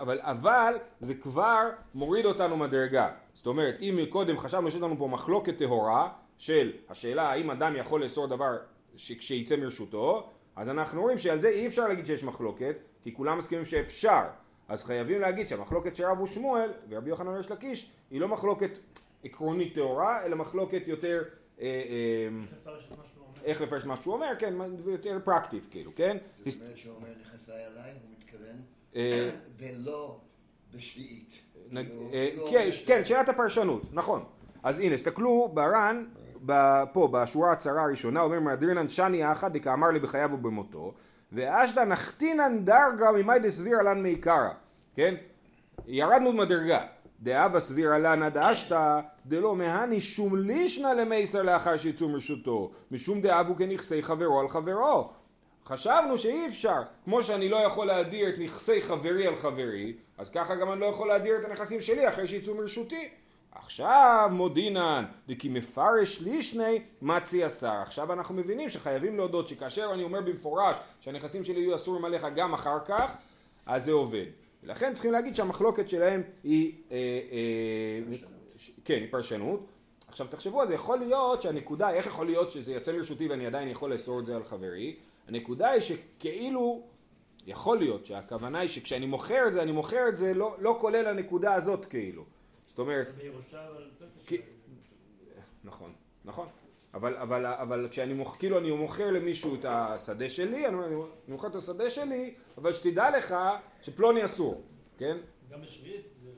אבל, 0.00 0.20
אבל 0.22 0.74
זה 1.00 1.14
כבר 1.14 1.68
מוריד 1.94 2.26
אותנו 2.26 2.56
מדרגה. 2.56 3.10
זאת 3.34 3.46
אומרת, 3.46 3.80
אם 3.80 3.94
קודם 4.08 4.38
חשבנו 4.38 4.70
שיש 4.70 4.80
לנו 4.80 4.98
פה 4.98 5.06
מחלוקת 5.06 5.58
טהורה 5.58 6.08
של 6.38 6.72
השאלה 6.88 7.30
האם 7.30 7.50
אדם 7.50 7.76
יכול 7.76 8.02
לאסור 8.02 8.26
דבר 8.26 8.56
כשיצא 8.96 9.56
מרשותו, 9.56 10.30
אז 10.56 10.68
אנחנו 10.68 11.02
רואים 11.02 11.18
שעל 11.18 11.40
זה 11.40 11.48
אי 11.48 11.66
אפשר 11.66 11.88
להגיד 11.88 12.06
שיש 12.06 12.24
מחלוקת, 12.24 12.76
כי 13.02 13.14
כולם 13.14 13.38
מסכימים 13.38 13.64
שאפשר. 13.64 14.22
אז 14.68 14.84
חייבים 14.84 15.20
להגיד 15.20 15.48
שהמחלוקת 15.48 15.96
של 15.96 16.04
רב 16.04 16.20
ושמואל 16.20 16.70
ורבי 16.88 17.10
יוחנן 17.10 17.28
ריש 17.28 17.50
לקיש 17.50 17.92
היא 18.10 18.20
לא 18.20 18.28
מחלוקת 18.28 18.78
עקרונית 19.24 19.74
טהורה, 19.74 20.24
אלא 20.24 20.36
מחלוקת 20.36 20.82
יותר 20.86 21.22
אה, 21.60 21.66
אה, 21.66 22.28
איך 23.48 23.60
לפרש 23.60 23.84
מה 23.84 23.96
שהוא 23.96 24.14
אומר, 24.14 24.26
כן, 24.38 24.54
ויותר 24.84 25.18
פרקטית 25.24 25.66
כאילו, 25.70 25.90
כן? 25.96 26.16
זאת 26.46 26.60
אומרת 26.62 26.76
שהוא 26.76 26.94
אומר 26.96 27.08
נכסיי 27.22 27.64
עליי, 27.64 27.90
הוא 27.92 28.10
מתכוון 28.18 28.56
אה, 28.96 29.30
ולא 29.58 30.20
בשביעית. 30.74 31.42
כאילו- 31.70 32.10
אה, 32.12 32.28
כאילו 32.32 32.46
כן, 32.50 32.68
כן. 32.86 33.04
שאלת 33.04 33.28
הפרשנות, 33.28 33.82
נכון. 33.92 34.24
אז 34.62 34.78
הנה, 34.80 34.96
תסתכלו 34.96 35.50
בר"ן, 35.54 36.04
פה 36.92 37.08
בשורה 37.12 37.52
הצרה 37.52 37.82
הראשונה, 37.82 38.20
אומר 38.20 38.40
מהדרינן 38.40 38.88
שני 38.88 39.32
אחא 39.32 39.48
דקאמר 39.48 39.90
לי 39.90 39.98
בחייו 39.98 40.30
ובמותו, 40.32 40.94
ואשדא 41.32 41.84
נחתינן 41.84 42.64
דרגה 42.64 43.12
ממאי 43.16 43.38
דסבירא 43.38 43.82
לן 43.82 44.02
מעיקרא, 44.02 44.48
כן? 44.94 45.14
ירדנו 45.86 46.32
מדרגה. 46.32 46.86
דאבה 47.20 47.60
סבירא 47.60 47.98
לן 47.98 48.28
דאשתא 48.28 49.00
דלא 49.26 49.56
מהני 49.56 50.00
שום 50.00 50.36
לישנא 50.36 50.86
למייסר 50.86 51.42
לאחר 51.42 51.76
שיצאו 51.76 52.08
מרשותו, 52.08 52.70
משום 52.90 53.20
דאבו 53.20 53.56
כנכסי 53.56 54.02
חברו 54.02 54.40
על 54.40 54.48
חברו. 54.48 55.10
חשבנו 55.66 56.18
שאי 56.18 56.46
אפשר, 56.46 56.82
כמו 57.04 57.22
שאני 57.22 57.48
לא 57.48 57.56
יכול 57.56 57.86
להדיר 57.86 58.28
את 58.28 58.34
נכסי 58.38 58.82
חברי 58.82 59.26
על 59.26 59.36
חברי, 59.36 59.96
אז 60.18 60.30
ככה 60.30 60.54
גם 60.54 60.72
אני 60.72 60.80
לא 60.80 60.86
יכול 60.86 61.08
להדיר 61.08 61.36
את 61.40 61.44
הנכסים 61.44 61.80
שלי 61.80 62.08
אחרי 62.08 62.26
שיצאו 62.26 62.54
מרשותי. 62.54 63.08
עכשיו 63.52 64.28
מודינן, 64.32 65.04
דכי 65.28 65.48
מפרש 65.48 66.20
לישני 66.20 66.82
מצי 67.02 67.44
השר. 67.44 67.82
עכשיו 67.82 68.12
אנחנו 68.12 68.34
מבינים 68.34 68.70
שחייבים 68.70 69.16
להודות 69.16 69.48
שכאשר 69.48 69.90
אני 69.94 70.02
אומר 70.02 70.20
במפורש 70.20 70.76
שהנכסים 71.00 71.44
שלי 71.44 71.60
יהיו 71.60 71.74
אסורים 71.74 72.04
עליך 72.04 72.26
גם 72.36 72.54
אחר 72.54 72.78
כך, 72.86 73.16
אז 73.66 73.84
זה 73.84 73.92
עובד. 73.92 74.26
ולכן 74.62 74.94
צריכים 74.94 75.12
להגיד 75.12 75.34
שהמחלוקת 75.34 75.88
שלהם 75.88 76.22
היא... 76.44 76.72
אה, 76.90 76.96
אה, 77.32 78.16
ש- 78.56 78.70
כן, 78.84 78.94
היא 78.94 79.08
פרשנות. 79.10 79.66
עכשיו 80.08 80.26
תחשבו 80.30 80.60
על 80.60 80.68
זה, 80.68 80.74
יכול 80.74 80.98
להיות 80.98 81.42
שהנקודה, 81.42 81.90
איך 81.90 82.06
יכול 82.06 82.26
להיות 82.26 82.50
שזה 82.50 82.72
יוצא 82.72 82.92
מרשותי 82.96 83.28
ואני 83.28 83.46
עדיין 83.46 83.68
יכול 83.68 83.92
לאסור 83.92 84.20
את 84.20 84.26
זה 84.26 84.36
על 84.36 84.44
חברי? 84.44 84.96
הנקודה 85.28 85.70
היא 85.70 85.80
שכאילו, 85.80 86.82
יכול 87.46 87.78
להיות 87.78 88.06
שהכוונה 88.06 88.58
היא 88.58 88.68
שכשאני 88.68 89.06
מוכר 89.06 89.48
את 89.48 89.52
זה, 89.52 89.62
אני 89.62 89.72
מוכר 89.72 90.08
את 90.08 90.16
זה 90.16 90.34
לא, 90.34 90.56
לא 90.60 90.76
כולל 90.80 91.06
הנקודה 91.06 91.54
הזאת 91.54 91.84
כאילו. 91.86 92.24
זאת 92.68 92.78
אומרת, 92.78 93.14
בירושה, 93.14 93.66
אבל. 93.68 93.86
נכון, 95.64 95.92
נכון. 96.24 96.46
אבל, 96.94 97.16
אבל, 97.16 97.46
אבל 97.46 97.88
כשאני 97.90 98.14
מוכר, 98.14 98.38
כאילו 98.38 98.58
אני 98.58 98.70
מוכר 98.70 99.10
למישהו 99.10 99.54
את 99.54 99.64
השדה 99.64 100.28
שלי, 100.28 100.68
אני 100.68 100.76
אני 100.84 100.94
מוכר 101.28 101.48
את 101.48 101.54
השדה 101.54 101.90
שלי, 101.90 102.34
אבל 102.58 102.72
שתדע 102.72 103.18
לך 103.18 103.34
שפלוני 103.82 104.24
אסור, 104.24 104.62
כן? 104.98 105.16
גם 105.50 105.62
בשביעית 105.62 106.04
זה... 106.04 106.30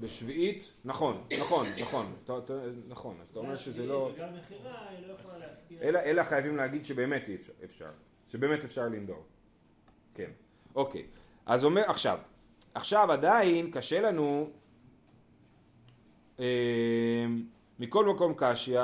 בשביעית, 0.00 0.72
נכון, 0.84 1.24
נכון, 1.40 1.66
נכון, 1.80 2.14
נכון, 2.88 3.16
אז 3.22 3.28
אתה 3.28 3.38
אומר 3.38 3.56
שזה 3.56 3.86
לא... 3.86 4.10
וגם 4.14 4.28
מכירה, 4.36 4.88
היא 4.88 5.06
לא 5.06 5.12
יכולה 5.12 5.38
להפקיע. 5.38 5.78
אלא, 5.82 5.98
אלא 5.98 6.22
חייבים 6.22 6.56
להגיד 6.56 6.84
שבאמת 6.84 7.28
אי 7.28 7.34
אפשר, 7.34 7.52
אפשר, 7.64 7.86
שבאמת 8.28 8.64
אפשר 8.64 8.84
לנדור. 8.84 9.24
כן, 10.14 10.30
אוקיי. 10.74 11.06
אז 11.46 11.64
אומר, 11.64 11.82
עכשיו, 11.90 12.18
עכשיו 12.74 13.12
עדיין 13.12 13.70
קשה 13.70 14.00
לנו, 14.00 14.50
אה, 16.40 17.26
מכל 17.78 18.04
מקום 18.04 18.34
קשיא, 18.36 18.80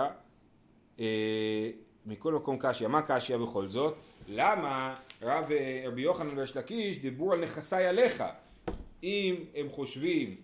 מכל 2.06 2.32
מקום 2.32 2.56
קשיא, 2.60 2.88
מה 2.88 3.02
קשיא 3.02 3.36
בכל 3.36 3.66
זאת? 3.66 3.94
למה 4.28 4.94
רב 5.22 5.52
אה, 5.52 5.84
רבי 5.86 6.02
יוחנן 6.02 6.38
וריש 6.38 6.56
לקיש 6.56 6.98
דיברו 6.98 7.32
על 7.32 7.40
נכסי 7.44 7.76
עליך? 7.76 8.24
אם 9.02 9.44
הם 9.54 9.70
חושבים 9.70 10.36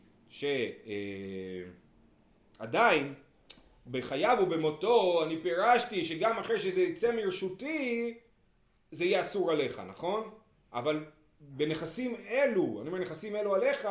שעדיין 2.59 3.15
בחייו 3.91 4.39
ובמותו 4.43 5.25
אני 5.25 5.39
פירשתי 5.43 6.05
שגם 6.05 6.39
אחרי 6.39 6.59
שזה 6.59 6.81
יצא 6.81 7.17
מרשותי 7.17 8.15
זה 8.91 9.05
יהיה 9.05 9.21
אסור 9.21 9.53
עליך, 9.53 9.83
נכון? 9.89 10.31
אבל 10.73 11.05
בנכסים 11.41 12.17
אלו, 12.29 12.79
אני 12.81 12.89
אומר 12.89 12.99
נכסים 12.99 13.37
אלו 13.37 13.55
עליך, 13.55 13.89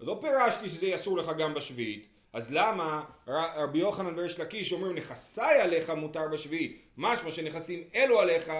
לא 0.00 0.18
פירשתי 0.20 0.68
שזה 0.68 0.86
יהיה 0.86 0.96
אסור 0.96 1.18
לך 1.18 1.30
גם 1.38 1.54
בשביעית. 1.54 2.13
אז 2.34 2.52
למה 2.52 3.02
רבי 3.26 3.78
יוחנן 3.78 4.18
וריש 4.18 4.40
לקיש 4.40 4.72
אומרים 4.72 4.96
נכסי 4.96 5.40
עליך 5.62 5.90
מותר 5.90 6.28
בשביעית, 6.32 6.82
משמע 6.96 7.30
שנכסים 7.30 7.82
אלו 7.94 8.20
עליך 8.20 8.52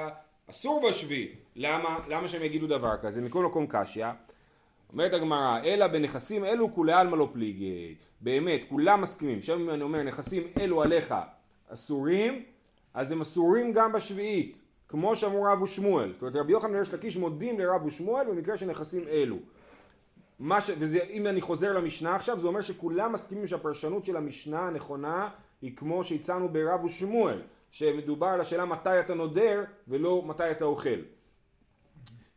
אסור 0.50 0.88
בשביעית. 0.88 1.34
למה? 1.56 1.98
למה 2.08 2.28
שהם 2.28 2.42
יגידו 2.42 2.66
דבר 2.66 2.96
כזה? 3.02 3.22
מכל 3.22 3.44
מקום 3.44 3.66
קשיא. 3.68 4.06
אומרת 4.92 5.12
הגמרא, 5.12 5.58
אלא 5.64 5.86
בנכסים 5.86 6.44
אלו 6.44 6.72
כולי 6.72 6.92
עלמא 6.92 7.16
לא 7.16 7.28
פליגי. 7.32 7.94
באמת, 8.20 8.64
כולם 8.68 9.00
מסכימים. 9.00 9.42
שם 9.42 9.60
אם 9.60 9.70
אני 9.70 9.82
אומר 9.82 10.02
נכסים 10.02 10.42
אלו 10.60 10.82
עליך 10.82 11.14
אסורים, 11.68 12.44
אז 12.94 13.12
הם 13.12 13.20
אסורים 13.20 13.72
גם 13.72 13.92
בשביעית. 13.92 14.60
כמו 14.88 15.16
שאמרו 15.16 15.42
רב 15.42 15.62
ושמואל. 15.62 16.12
זאת 16.12 16.22
אומרת, 16.22 16.36
רבי 16.36 16.52
יוחנן 16.52 16.74
וריש 16.74 16.94
לקיש 16.94 17.16
מודים 17.16 17.60
לרב 17.60 17.84
ושמואל 17.84 18.26
במקרה 18.26 18.56
של 18.56 18.66
נכסים 18.66 19.08
אלו. 19.08 19.36
ש... 20.60 20.70
וזה, 20.78 20.98
אם 21.10 21.26
אני 21.26 21.40
חוזר 21.40 21.72
למשנה 21.72 22.14
עכשיו, 22.14 22.38
זה 22.38 22.48
אומר 22.48 22.60
שכולם 22.60 23.12
מסכימים 23.12 23.46
שהפרשנות 23.46 24.04
של 24.04 24.16
המשנה 24.16 24.66
הנכונה 24.66 25.28
היא 25.62 25.76
כמו 25.76 26.04
שהצענו 26.04 26.48
ברב 26.48 26.84
ושמואל, 26.84 27.42
שמדובר 27.70 28.26
על 28.26 28.40
השאלה 28.40 28.64
מתי 28.64 29.00
אתה 29.00 29.14
נודר 29.14 29.64
ולא 29.88 30.22
מתי 30.26 30.50
אתה 30.50 30.64
אוכל. 30.64 31.00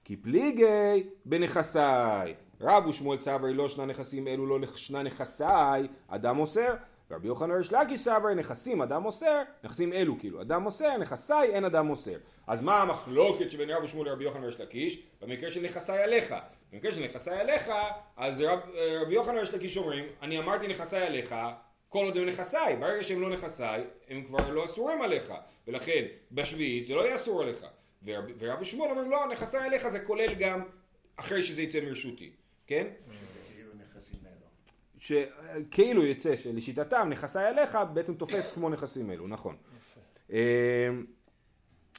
כי 0.03 0.15
פליגי 0.15 1.03
בנכסיי. 1.25 2.35
רב 2.61 2.85
ושמואל 2.85 3.17
סברי 3.17 3.53
לא 3.53 3.69
שנה 3.69 3.85
נכסים 3.85 4.27
אלו 4.27 4.45
לא 4.47 4.67
שנה 4.75 5.03
נכסיי, 5.03 5.87
אדם 6.07 6.35
מוסר. 6.35 6.73
ורבי 7.11 7.27
יוחנן 7.27 7.51
ריש 7.51 7.73
לקיש 7.73 7.99
סברי 7.99 8.35
נכסים 8.35 8.81
אדם 8.81 9.03
מוסר, 9.03 9.41
נכסים 9.63 9.93
אלו 9.93 10.19
כאילו, 10.19 10.41
אדם 10.41 10.63
מוסר, 10.63 10.97
נכסיי 10.97 11.49
אין 11.49 11.65
אדם 11.65 11.85
מוסר. 11.85 12.17
אז 12.47 12.61
מה 12.61 12.81
המחלוקת 12.81 13.51
שבין 13.51 13.69
רב 13.69 13.83
ושמואל 13.83 14.07
לרבי 14.07 14.23
יוחנן 14.23 14.43
ריש 14.43 14.61
לקיש? 14.61 15.03
במקרה 15.21 15.51
של 15.51 15.65
נכסיי 15.65 16.03
עליך. 16.03 16.35
במקרה 16.71 16.91
של 16.91 17.03
נכסיי 17.03 17.39
עליך, 17.39 17.71
אז 18.17 18.41
רב, 18.41 18.59
רבי 19.01 19.13
יוחנן 19.13 19.37
ריש 19.37 19.53
לקיש 19.53 19.77
אומרים, 19.77 20.05
אני 20.21 20.39
אמרתי 20.39 20.67
נכסיי 20.67 21.07
עליך, 21.07 21.35
כל 21.89 22.05
עוד 22.05 22.17
הם 22.17 22.25
נכסיי, 22.25 22.75
ברגע 22.75 23.03
שהם 23.03 23.21
לא 23.21 23.29
נכסיי, 23.29 23.83
הם 24.07 24.23
כבר 24.23 24.51
לא 24.51 24.65
אסורים 24.65 25.01
עליך, 25.01 25.33
ולכן 25.67 26.05
בשביעית 26.31 26.87
זה 26.87 26.95
לא 26.95 27.01
יהיה 27.01 27.15
אסור 27.15 27.41
עליך. 27.41 27.65
ורב, 28.03 28.25
ורב 28.39 28.61
ושמואל 28.61 28.91
אומרים, 28.91 29.11
לא, 29.11 29.27
נכסיי 29.31 29.65
עליך 29.65 29.87
זה 29.87 29.99
כולל 29.99 30.33
גם 30.33 30.63
אחרי 31.15 31.43
שזה 31.43 31.61
יצא 31.61 31.79
מרשותי, 31.85 32.31
כן? 32.67 32.87
שזה 33.11 33.25
כאילו. 33.49 35.25
שכאילו 35.69 36.05
יצא 36.05 36.35
שלשיטתם 36.35 37.07
נכסיי 37.09 37.45
עליך 37.45 37.77
בעצם 37.93 38.13
תופס 38.13 38.51
כמו 38.53 38.69
נכסים 38.69 39.11
אלו, 39.11 39.27
נכון. 39.27 39.55
אמ, 40.29 40.35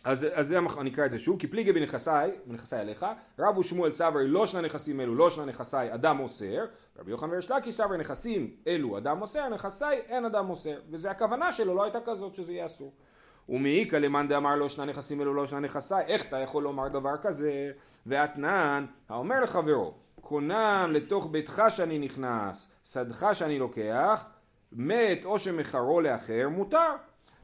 אז, 0.08 0.26
אז 0.32 0.48
זה, 0.48 0.58
אני 0.80 0.90
אקרא 0.90 1.06
את 1.06 1.10
זה 1.10 1.18
שוב, 1.18 1.40
כי 1.40 1.46
פליגי 1.46 1.72
בנכסיי, 1.72 2.30
בנכסיי 2.46 2.80
עליך, 2.80 3.06
רב 3.38 3.58
ושמואל 3.58 3.92
סברי 3.92 4.28
לא 4.28 4.46
שנה 4.46 4.60
נכסים 4.60 5.00
אלו, 5.00 5.14
לא 5.14 5.30
שנה 5.30 5.44
נכסיי, 5.44 5.94
אדם 5.94 6.16
מוסר, 6.16 6.66
רבי 6.98 7.10
יוחנן 7.10 7.30
וריש 7.30 7.50
לקיש 7.50 7.74
סברי 7.74 7.98
נכסים 7.98 8.50
אלו, 8.66 8.98
אדם 8.98 9.18
מוסר, 9.18 9.48
נכסיי 9.48 9.98
אין 10.08 10.24
אדם 10.24 10.46
מוסר, 10.46 10.80
וזה 10.90 11.10
הכוונה 11.10 11.52
שלו, 11.52 11.74
לא 11.74 11.82
הייתה 11.82 11.98
כזאת 12.06 12.34
שזה 12.34 12.52
יהיה 12.52 12.66
אסור. 12.66 12.92
ומעיקא 13.48 13.96
למאן 13.96 14.28
דאמר 14.28 14.54
לא 14.56 14.68
שנה 14.68 14.84
נכסים 14.84 15.20
אלו, 15.20 15.34
לא 15.34 15.46
שנה 15.46 15.60
נכסיי, 15.60 16.04
איך 16.06 16.28
אתה 16.28 16.38
יכול 16.38 16.62
לומר 16.62 16.88
דבר 16.88 17.16
כזה? 17.22 17.70
ואתנן, 18.06 18.86
האומר 19.08 19.40
לחברו, 19.40 19.94
קונם 20.20 20.90
לתוך 20.92 21.28
ביתך 21.30 21.62
שאני 21.68 21.98
נכנס, 21.98 22.68
שדך 22.84 23.26
שאני 23.32 23.58
לוקח, 23.58 24.24
מת 24.72 25.24
או 25.24 25.38
שמכרו 25.38 26.00
לאחר, 26.00 26.48
מותר. 26.48 26.94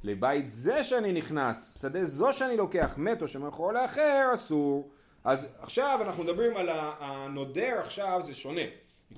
לבית 0.05 0.51
זה 0.51 0.85
שאני 0.85 1.13
נכנס, 1.13 1.81
שדה 1.83 2.05
זו 2.05 2.33
שאני 2.33 2.57
לוקח, 2.57 2.95
מת 2.97 3.23
או 3.23 3.29
שמכרו 3.29 3.73
לאחר, 3.73 4.31
אסור. 4.35 4.91
אז 5.25 5.49
עכשיו 5.59 5.99
אנחנו 6.03 6.25
מדברים 6.25 6.57
על 6.57 6.69
הנודר 6.73 7.79
עכשיו 7.81 8.21
זה 8.23 8.35
שונה. 8.35 8.63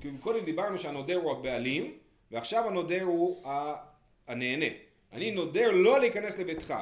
כי 0.01 0.09
קודם 0.19 0.45
דיברנו 0.45 0.79
שהנודר 0.79 1.15
הוא 1.15 1.31
הבעלים, 1.31 1.93
ועכשיו 2.31 2.67
הנודר 2.67 3.03
הוא 3.03 3.43
הנהנה. 4.27 4.65
אני 5.13 5.31
נודר 5.31 5.71
לא 5.71 5.99
להיכנס 5.99 6.39
לביתך, 6.39 6.73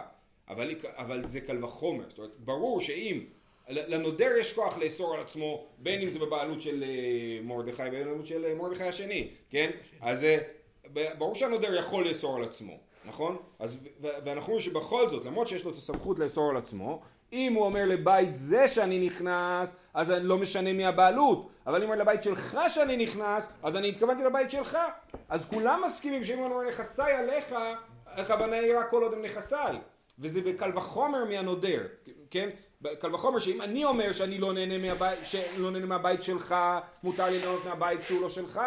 אבל, 0.49 0.75
אבל 0.97 1.25
זה 1.25 1.41
קל 1.41 1.63
וחומר. 1.63 2.09
זאת 2.09 2.17
אומרת, 2.17 2.35
ברור 2.39 2.81
שאם 2.81 3.23
לנודר 3.69 4.31
יש 4.39 4.53
כוח 4.53 4.77
לאסור 4.77 5.13
על 5.13 5.21
עצמו, 5.21 5.65
בין 5.77 6.01
אם 6.01 6.09
זה 6.09 6.19
בבעלות 6.19 6.61
של 6.61 6.83
אה, 6.83 7.41
מרדכי, 7.43 7.83
בין 7.83 8.01
אם 8.01 8.05
בבעלות 8.05 8.27
של 8.27 8.45
אה, 8.45 8.55
מרדכי 8.55 8.83
השני, 8.83 9.27
כן? 9.49 9.71
אז 10.01 10.23
אה, 10.23 10.37
ברור 11.17 11.35
שהנודר 11.35 11.75
יכול 11.75 12.07
לאסור 12.07 12.35
על 12.35 12.43
עצמו, 12.43 12.77
נכון? 13.07 13.37
אז, 13.59 13.77
ואנחנו 14.01 14.53
רואים 14.53 14.61
שבכל 14.61 15.09
זאת, 15.09 15.25
למרות 15.25 15.47
שיש 15.47 15.65
לו 15.65 15.71
את 15.71 15.75
הסמכות 15.75 16.19
לאסור 16.19 16.49
על 16.49 16.57
עצמו, 16.57 17.01
אם 17.33 17.53
הוא 17.53 17.65
אומר 17.65 17.85
לבית 17.85 18.35
זה 18.35 18.67
שאני 18.67 19.05
נכנס, 19.05 19.75
אז 19.93 20.11
אני 20.11 20.25
לא 20.25 20.37
משנה 20.37 20.73
מי 20.73 20.85
הבעלות. 20.85 21.49
אבל 21.67 21.75
אם 21.75 21.81
הוא 21.81 21.93
אומר 21.93 22.03
לבית 22.03 22.23
שלך 22.23 22.57
שאני 22.69 22.97
נכנס, 22.97 23.49
אז 23.63 23.75
אני 23.75 23.89
התכוונתי 23.89 24.23
לבית 24.23 24.51
שלך. 24.51 24.77
אז 25.29 25.45
כולם 25.45 25.81
מסכימים 25.85 26.23
שאם 26.23 26.37
הוא 26.37 26.47
אומר 26.47 26.69
נכסיי 26.69 27.13
עליך, 27.13 27.55
הכוונה 28.05 28.55
היא 28.55 28.77
רק 28.77 28.89
כל 28.89 29.03
עוד 29.03 29.13
הם 29.13 29.21
נכסיי. 29.21 29.77
וזה 30.19 30.41
בקל 30.41 30.77
וחומר 30.77 31.25
מהנודר, 31.25 31.81
כן? 32.31 32.49
קל 32.99 33.15
וחומר 33.15 33.39
שאם 33.39 33.61
אני 33.61 33.85
אומר 33.85 34.11
שאני 34.11 34.37
לא 34.37 34.53
נהנה 34.53 34.77
מהבית, 34.77 35.19
שלא 35.23 35.71
נהנה 35.71 35.85
מהבית 35.85 36.23
שלך, 36.23 36.55
מותר 37.03 37.25
לי 37.25 37.39
ליהנות 37.39 37.65
מהבית 37.65 38.01
שהוא 38.01 38.21
לא 38.21 38.29
שלך, 38.29 38.61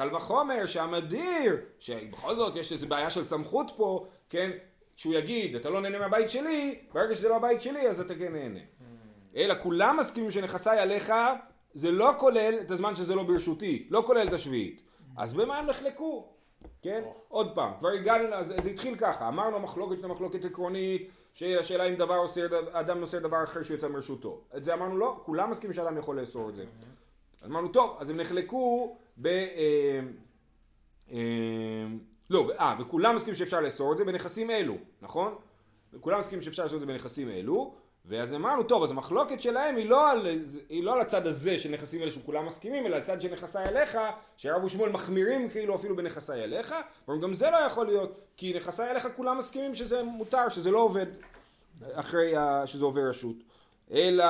קל 0.00 0.16
וחומר 0.16 0.66
שהמדיר, 0.66 1.56
שבכל 1.78 2.36
זאת 2.36 2.56
יש 2.56 2.72
איזו 2.72 2.86
בעיה 2.86 3.10
של 3.10 3.24
סמכות 3.24 3.72
פה, 3.76 4.06
כן? 4.30 4.50
שהוא 4.96 5.14
יגיד, 5.14 5.54
אתה 5.54 5.70
לא 5.70 5.80
נהנה 5.80 5.98
מהבית 5.98 6.30
שלי, 6.30 6.78
ברגע 6.94 7.14
שזה 7.14 7.28
לא 7.28 7.36
הבית 7.36 7.62
שלי, 7.62 7.88
אז 7.88 8.00
אתה 8.00 8.14
כן 8.14 8.32
נהנה. 8.32 8.58
אלא 9.36 9.54
כולם 9.62 9.96
מסכימים 10.00 10.30
שנכסיי 10.30 10.78
עליך, 10.78 11.12
זה 11.74 11.90
לא 11.90 12.10
כולל 12.18 12.54
את 12.60 12.70
הזמן 12.70 12.94
שזה 12.94 13.14
לא 13.14 13.22
ברשותי, 13.22 13.86
לא 13.90 14.02
כולל 14.06 14.28
את 14.28 14.32
השביעית. 14.32 14.82
אז 15.16 15.34
במה 15.34 15.58
הם 15.58 15.66
נחלקו? 15.66 16.28
כן? 16.82 17.02
עוד 17.28 17.54
פעם, 17.54 17.72
כבר 17.78 17.88
הגענו, 17.88 18.34
אז 18.34 18.54
זה 18.58 18.70
התחיל 18.70 18.96
ככה, 18.96 19.28
אמרנו 19.28 19.56
המחלוקת 19.56 19.98
של 19.98 20.04
המחלוקת 20.04 20.44
עקרונית, 20.44 21.10
שהשאלה 21.34 21.84
אם 21.84 21.94
דבר 21.94 22.14
עושה, 22.16 22.46
אדם 22.72 23.00
נושא 23.00 23.18
דבר 23.18 23.44
אחר 23.44 23.62
שיוצא 23.62 23.88
מרשותו. 23.88 24.40
את 24.56 24.64
זה 24.64 24.74
אמרנו 24.74 24.98
לא, 24.98 25.20
כולם 25.24 25.50
מסכימים 25.50 25.74
שאדם 25.74 25.98
יכול 25.98 26.20
לאסור 26.20 26.48
את 26.48 26.54
זה. 26.54 26.64
אמרנו 27.46 27.68
טוב, 27.68 27.96
אז 28.00 28.10
הם 28.10 28.16
נחלקו 28.16 28.96
ב... 29.18 29.26
אה, 29.26 30.00
אה, 31.12 31.86
לא, 32.30 32.50
אה, 32.58 32.76
וכולם 32.80 33.16
מסכימים 33.16 33.34
שאפשר 33.34 33.60
לאסור 33.60 33.92
את 33.92 33.98
זה 33.98 34.04
בנכסים 34.04 34.50
אלו, 34.50 34.74
נכון? 35.02 35.34
וכולם 35.92 36.18
מסכימים 36.18 36.42
שאפשר 36.42 36.62
לעשות 36.62 36.74
את 36.74 36.80
זה 36.80 36.86
בנכסים 36.86 37.30
אלו, 37.30 37.74
ואז 38.04 38.34
אמרנו, 38.34 38.62
טוב, 38.62 38.82
אז 38.82 38.90
המחלוקת 38.90 39.40
שלהם 39.40 39.76
היא 39.76 39.86
לא, 39.86 40.10
על, 40.10 40.26
היא 40.68 40.84
לא 40.84 40.94
על 40.94 41.00
הצד 41.00 41.26
הזה 41.26 41.58
של 41.58 41.70
נכסים 41.70 42.02
אלה 42.02 42.10
שכולם 42.10 42.46
מסכימים, 42.46 42.86
אלא 42.86 42.96
הצד 42.96 43.20
של 43.20 43.32
נכסי 43.32 43.58
אליך, 43.58 43.98
שהרב 44.36 44.64
ושמואל 44.64 44.90
מחמירים 44.90 45.50
כאילו 45.50 45.74
אפילו 45.74 45.96
בנכסי 45.96 46.32
אליך, 46.32 46.74
אבל 47.08 47.20
גם 47.20 47.34
זה 47.34 47.50
לא 47.50 47.56
יכול 47.56 47.86
להיות, 47.86 48.20
כי 48.36 48.52
נכסי 48.56 48.82
אליך 48.82 49.08
כולם 49.16 49.38
מסכימים 49.38 49.74
שזה 49.74 50.02
מותר, 50.02 50.48
שזה 50.48 50.70
לא 50.70 50.78
עובד 50.78 51.06
אחרי 51.92 52.34
שזה 52.66 52.84
עובר 52.84 53.08
רשות. 53.08 53.36
אלא 53.92 54.26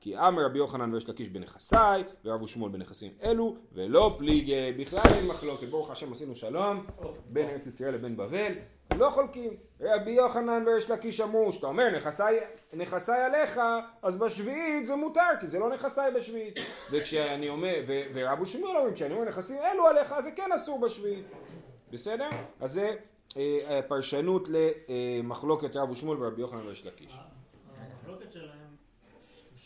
כי 0.00 0.18
אמר 0.18 0.44
רבי 0.44 0.58
יוחנן 0.58 0.94
ויש 0.94 1.08
לקיש 1.08 1.28
בנכסיי, 1.28 2.04
ורב 2.24 2.42
ושמואל 2.42 2.72
בנכסים 2.72 3.12
אלו, 3.22 3.56
ולא 3.72 4.14
פליגי, 4.18 4.72
בכלל 4.78 5.12
אין 5.14 5.26
מחלוקת, 5.26 5.68
ברוך 5.68 5.90
השם 5.90 6.12
עשינו 6.12 6.34
שלום, 6.34 6.86
בין 7.26 7.48
ארץ 7.48 7.66
ישראל 7.66 7.94
לבין 7.94 8.16
בבל, 8.16 8.52
לא 8.98 9.10
חולקים. 9.10 9.56
רבי 9.80 10.10
יוחנן 10.10 10.64
ויש 10.66 10.90
לקיש 10.90 11.20
אמרו, 11.20 11.52
שאתה 11.52 11.66
אומר 11.66 11.96
נכסיי, 11.96 12.40
נכסיי 12.72 13.22
עליך, 13.22 13.60
אז 14.02 14.16
בשביעית 14.16 14.86
זה 14.86 14.96
מותר, 14.96 15.20
כי 15.40 15.46
זה 15.46 15.58
לא 15.58 15.74
נכסיי 15.74 16.12
בשביעית. 16.14 16.58
וכשאני 16.92 17.48
אומר, 17.48 17.74
ו, 17.86 17.92
ורב 18.14 18.40
ושמואל 18.40 18.76
אומרים, 18.76 18.94
כשאני 18.94 19.14
אומר 19.14 19.24
נכסים 19.24 19.58
אלו 19.58 19.86
עליך, 19.86 20.20
זה 20.20 20.30
כן 20.30 20.52
אסור 20.54 20.80
בשביעית. 20.80 21.24
בסדר? 21.92 22.28
אז 22.60 22.72
זה 22.72 22.94
אה, 23.36 23.80
פרשנות 23.88 24.48
למחלוקת 24.48 25.76
רב 25.76 25.90
ושמואל 25.90 26.22
ורבי 26.22 26.40
יוחנן 26.40 26.66
ויש 26.66 26.86
לקיש. 26.86 27.18
המחלוקת 27.78 28.32
שלהם, 28.32 28.67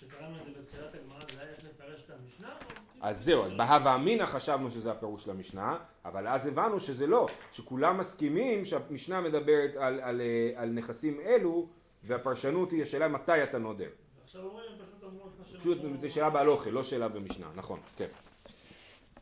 שקראנו 0.03 0.37
את 0.39 0.43
זה 0.43 0.51
בתחילת 0.61 0.95
הגמרא, 0.95 1.21
זה 1.35 1.41
היה 1.41 1.51
איך 1.51 1.59
לפרש 1.65 2.03
את 2.07 2.11
המשנה? 2.11 2.55
אז 3.01 3.25
זהו, 3.25 3.45
אז 3.45 3.55
בהווה 3.55 3.95
אמינא 3.95 4.27
חשבנו 4.27 4.71
שזה 4.71 4.91
הפירוש 4.91 5.25
של 5.25 5.31
המשנה, 5.31 5.77
אבל 6.05 6.29
אז 6.29 6.47
הבנו 6.47 6.81
שזה 6.81 7.07
לא, 7.07 7.29
שכולם 7.53 7.99
מסכימים 7.99 8.65
שהמשנה 8.65 9.21
מדברת 9.21 9.77
על, 9.77 10.01
על, 10.01 10.21
אה, 10.21 10.63
על 10.63 10.71
נכסים 10.71 11.21
אלו, 11.21 11.67
והפרשנות 12.05 12.71
היא 12.71 12.83
השאלה 12.83 13.09
מתי 13.09 13.43
אתה 13.43 13.59
נודר. 13.59 13.89
עכשיו 14.25 14.43
אומרים, 14.45 14.67
פשוט 14.79 15.05
אמרו 15.05 15.27
את 15.27 15.39
מה 15.39 15.61
פשוט. 15.61 16.01
זה 16.01 16.11
שאלה 16.11 16.31
בהלוכה, 16.31 16.71
לא 16.71 16.85
שאלה 16.85 17.09
במשנה, 17.09 17.47
נכון, 17.55 17.81
כן. 17.97 18.07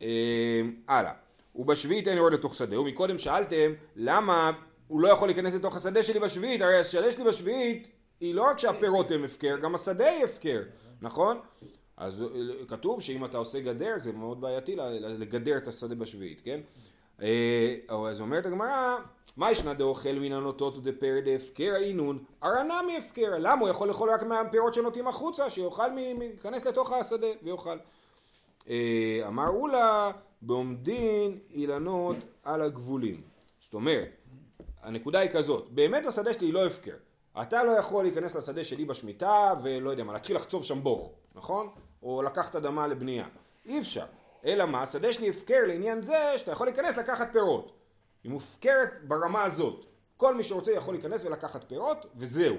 אה, 0.03 0.63
הלאה. 0.89 1.13
ובשביעית 1.55 2.09
אין 2.09 2.17
יורד 2.17 2.33
לתוך 2.33 2.55
שדה, 2.55 2.81
ומקודם 2.81 3.19
שאלתם 3.19 3.73
למה 3.97 4.53
הוא 4.89 5.01
לא 5.01 5.09
יכול 5.09 5.29
להיכנס 5.29 5.55
לתוך 5.55 5.77
השדה 5.77 6.03
שלי 6.03 6.21
בשביעית, 6.21 6.61
הרי 6.61 6.79
השדה 6.79 7.13
שלי 7.13 7.25
בשביעית 7.25 7.89
היא 8.21 8.35
לא 8.35 8.43
רק 8.43 8.59
שהפירות 8.59 9.11
הם 9.11 9.25
הפקר, 9.25 9.57
גם 9.57 9.75
השדה 9.75 10.11
היא 10.11 10.25
הפקר, 10.25 10.63
נכון? 11.03 11.39
אז 11.97 12.25
כתוב 12.69 13.01
שאם 13.03 13.25
אתה 13.25 13.39
עושה 13.39 13.61
גדר 13.61 13.95
זה 13.99 14.13
מאוד 14.13 14.41
בעייתי 14.41 14.77
לגדר 15.01 15.57
את 15.57 15.69
השדה 15.69 15.95
בשביעית, 15.95 16.41
כן? 16.45 16.61
אה, 17.23 17.77
אז 18.09 18.21
אומרת 18.21 18.47
הגמרא, 18.47 18.97
מה 19.37 19.51
ישנה 19.51 19.75
דאוכל 19.75 20.13
מן 20.13 20.33
הנוטות 20.33 20.77
ודפר 20.77 21.19
דהפקר 21.25 21.73
האינון, 21.75 22.25
ארנה 22.45 22.81
מהפקר, 22.83 23.35
למה 23.39 23.61
הוא 23.61 23.69
יכול 23.69 23.89
לאכול 23.89 24.11
רק 24.11 24.23
מהפירות 24.23 24.75
שנוטים 24.75 25.09
החוצה, 25.09 25.51
שיאכל, 25.51 25.91
מ- 25.91 26.19
מ- 26.19 26.23
ייכנס 26.23 26.67
לתוך 26.67 26.93
השדה 26.93 27.27
ויאכל. 27.43 27.77
אה, 28.69 29.21
אמר 29.27 29.49
אולה, 29.49 30.11
בעומדין 30.43 31.39
אילנות 31.51 32.17
על 32.43 32.63
הגבולים. 32.63 33.21
זאת 33.61 33.75
אומרת, 33.75 34.09
הנקודה 34.83 35.19
היא 35.19 35.31
כזאת, 35.31 35.69
באמת 35.71 36.07
השדה 36.07 36.33
שלי 36.33 36.47
היא 36.47 36.55
לא 36.55 36.67
הפקר. 36.67 36.95
אתה 37.43 37.63
לא 37.63 37.71
יכול 37.71 38.05
להיכנס 38.05 38.37
לשדה 38.37 38.65
שלי 38.65 38.85
בשמיטה 38.85 39.53
ולא 39.63 39.91
יודע 39.91 40.05
מה, 40.05 40.13
להתחיל 40.13 40.37
לחצוב 40.37 40.65
שם 40.65 40.83
בור, 40.83 41.15
נכון? 41.35 41.69
או 42.03 42.23
לקחת 42.23 42.57
אדמה 42.57 42.87
לבנייה. 42.87 43.27
אי 43.67 43.79
אפשר. 43.79 44.05
אלא 44.45 44.67
מה, 44.67 44.83
השדה 44.83 45.13
שלי 45.13 45.29
הפקר 45.29 45.61
לעניין 45.67 46.03
זה 46.03 46.33
שאתה 46.37 46.53
יכול 46.53 46.67
להיכנס 46.67 46.99
לקחת 46.99 47.29
פירות. 47.33 47.73
היא 48.25 48.33
מופקרת 48.33 48.99
ברמה 49.09 49.43
הזאת. 49.43 49.85
כל 50.17 50.35
מי 50.35 50.43
שרוצה 50.43 50.73
יכול 50.73 50.95
להיכנס 50.95 51.25
ולקחת 51.25 51.65
פירות, 51.65 52.07
וזהו. 52.17 52.57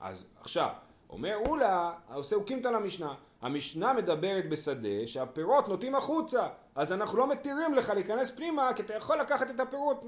אז 0.00 0.26
עכשיו, 0.40 0.70
אומר 1.10 1.36
אולה, 1.46 1.92
עושה 2.14 2.36
אוקימתא 2.36 2.68
למשנה. 2.68 3.14
המשנה 3.42 3.92
מדברת 3.92 4.48
בשדה 4.48 5.06
שהפירות 5.06 5.68
נוטים 5.68 5.94
החוצה, 5.94 6.46
אז 6.74 6.92
אנחנו 6.92 7.18
לא 7.18 7.28
מתירים 7.28 7.74
לך 7.74 7.88
להיכנס 7.90 8.30
פנימה, 8.30 8.70
כי 8.76 8.82
אתה 8.82 8.94
יכול 8.94 9.20
לקחת 9.20 9.50
את 9.50 9.60
הפירות 9.60 10.04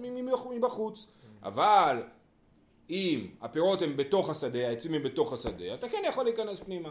מבחוץ. 0.50 1.07
אבל 1.42 2.02
אם 2.90 3.27
הפירות 3.40 3.83
הם 3.83 3.97
בתוך 3.97 4.31
השדה, 4.31 4.68
העצים 4.68 4.94
הם 4.94 5.03
בתוך 5.03 5.33
השדה, 5.33 5.75
אתה 5.75 5.88
כן 5.88 6.03
יכול 6.09 6.25
להיכנס 6.25 6.61
פנימה. 6.61 6.90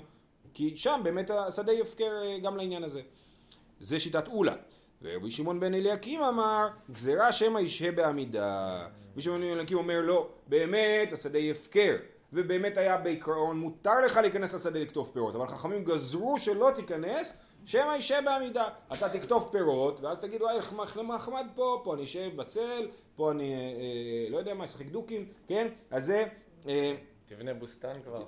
כי 0.53 0.77
שם 0.77 1.01
באמת 1.03 1.29
השדה 1.29 1.73
יפקר 1.73 2.21
אה, 2.23 2.39
גם 2.39 2.57
לעניין 2.57 2.83
הזה. 2.83 3.01
זה 3.79 3.99
שיטת 3.99 4.27
אולה. 4.27 4.55
ורבי 5.01 5.31
שמעון 5.31 5.59
בן 5.59 5.73
אליקים 5.73 6.23
אמר, 6.23 6.67
גזירה 6.91 7.31
שמא 7.31 7.59
ישהה 7.59 7.91
בעמידה. 7.91 8.87
רבי 9.13 9.21
שמעון 9.21 9.41
בן 9.41 9.47
אליקים 9.47 9.77
אומר, 9.77 10.01
לא, 10.01 10.29
באמת 10.47 11.13
השדה 11.13 11.39
יפקר. 11.39 11.95
ובאמת 12.33 12.77
היה 12.77 12.97
בעיקרון 12.97 13.57
מותר 13.59 14.01
לך 14.05 14.17
להיכנס 14.17 14.53
לשדה 14.53 14.79
לקטוף 14.79 15.11
פירות, 15.11 15.35
אבל 15.35 15.47
חכמים 15.47 15.83
גזרו 15.83 16.39
שלא 16.39 16.71
תיכנס, 16.75 17.37
שמא 17.65 17.95
ישהה 17.97 18.21
בעמידה. 18.21 18.65
אתה 18.93 19.09
תקטוף 19.09 19.49
פירות, 19.51 19.99
ואז 19.99 20.19
תגיד, 20.19 20.41
וואי, 20.41 20.57
נחמד 21.15 21.47
פה, 21.55 21.81
פה 21.83 21.93
אני 21.93 22.03
אשב 22.03 22.35
בצל, 22.35 22.87
פה 23.15 23.31
אני, 23.31 23.53
אה, 23.53 23.59
אה, 23.59 24.29
לא 24.29 24.37
יודע 24.37 24.53
מה, 24.53 24.65
אשחק 24.65 24.85
דוקים, 24.85 25.25
כן? 25.47 25.67
אז 25.91 26.05
זה... 26.05 26.25
אה, 26.67 26.93
תבנה 27.25 27.53
בוסתן 27.53 27.93
כבר. 28.03 28.23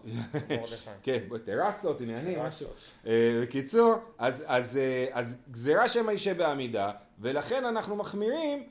כן, 1.04 1.19
טרסות, 1.45 2.02
עניינים, 2.02 2.39
משהו. 2.39 2.67
אה, 3.08 3.39
בקיצור, 3.43 3.93
אז, 4.17 4.43
אז, 4.48 4.78
אה, 4.78 5.08
אז 5.12 5.41
גזירה 5.52 5.88
שמא 5.88 6.12
ישב 6.12 6.38
בעמידה, 6.38 6.91
ולכן 7.19 7.65
אנחנו 7.65 7.95
מחמירים 7.95 8.63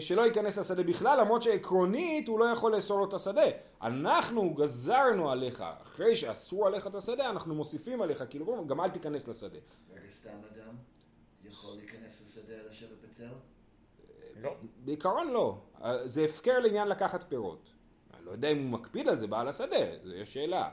שלא 0.00 0.22
ייכנס 0.26 0.58
לשדה 0.58 0.82
בכלל, 0.82 1.20
למרות 1.20 1.42
שעקרונית 1.42 2.28
הוא 2.28 2.40
לא 2.40 2.44
יכול 2.44 2.74
לאסור 2.74 2.98
לו 2.98 3.08
את 3.08 3.14
השדה. 3.14 3.42
אנחנו 3.82 4.54
גזרנו 4.54 5.30
עליך, 5.30 5.64
אחרי 5.82 6.16
שאסרו 6.16 6.66
עליך 6.66 6.86
את 6.86 6.94
השדה, 6.94 7.30
אנחנו 7.30 7.54
מוסיפים 7.54 8.02
עליך, 8.02 8.24
כאילו 8.30 8.66
גם 8.66 8.80
אל 8.80 8.88
תיכנס 8.88 9.28
לשדה. 9.28 9.58
רגע, 9.90 10.10
סתם 10.10 10.38
אדם 10.52 10.74
יכול 11.44 11.76
להיכנס 11.76 12.22
לשדה 12.22 12.54
לשבת 12.70 13.08
בצל? 13.08 13.28
לא. 14.36 14.56
בעיקרון 14.76 15.30
לא, 15.30 15.58
זה 16.04 16.24
הפקר 16.24 16.58
לעניין 16.58 16.88
לקחת 16.88 17.24
פירות. 17.28 17.70
אני 18.14 18.26
לא 18.26 18.30
יודע 18.30 18.48
אם 18.48 18.62
הוא 18.62 18.70
מקפיד 18.70 19.08
על 19.08 19.16
זה, 19.16 19.26
בעל 19.26 19.48
השדה, 19.48 19.76
זו 20.04 20.14
שאלה. 20.24 20.70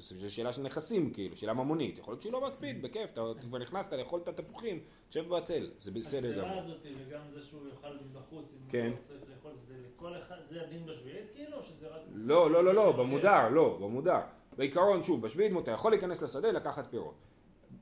זו 0.00 0.34
שאלה 0.34 0.52
של 0.52 0.62
נכסים, 0.62 1.10
כאילו, 1.12 1.36
שאלה 1.36 1.52
ממונית. 1.54 1.98
יכול 1.98 2.12
להיות 2.12 2.22
שהוא 2.22 2.32
לא 2.32 2.46
מקפיד, 2.46 2.82
בכיף, 2.82 3.10
אתה 3.12 3.20
כבר 3.40 3.58
נכנסת 3.58 3.92
לאכול 3.92 4.20
את 4.20 4.28
התפוחים, 4.28 4.80
תשב 5.08 5.28
בצל, 5.28 5.70
זה 5.78 5.90
בסדר 5.90 6.18
הגזירה 6.28 6.48
גמור. 6.48 6.58
הזאת 6.58 6.76
וגם 7.08 7.20
זה 7.28 7.42
שהוא 7.42 7.60
יאכל 7.68 7.94
מבחוץ, 8.04 8.52
אם 8.52 8.70
כן. 8.70 8.86
הוא 8.86 8.96
לא 8.98 9.02
צריך 9.02 9.20
לאכול, 9.36 9.50
זה 9.54 9.74
לכל 9.96 10.18
אחד, 10.18 10.36
זה 10.40 10.62
הדין 10.62 10.86
בשביעית 10.86 11.30
כאילו, 11.34 11.56
או 11.56 11.62
שזה 11.62 11.86
רק... 11.88 12.00
לא, 12.12 12.50
לא, 12.50 12.64
לא, 12.64 12.74
לא, 12.74 12.92
של- 12.92 12.98
במודר, 12.98 13.48
לא, 13.48 13.78
במודר. 13.80 14.20
בעיקרון, 14.56 15.02
שוב, 15.02 15.22
בשביעית 15.22 15.52
אתה 15.62 15.70
יכול 15.70 15.92
להיכנס 15.92 16.22
לשדה 16.22 16.50
לקחת 16.50 16.86
פירות. 16.90 17.14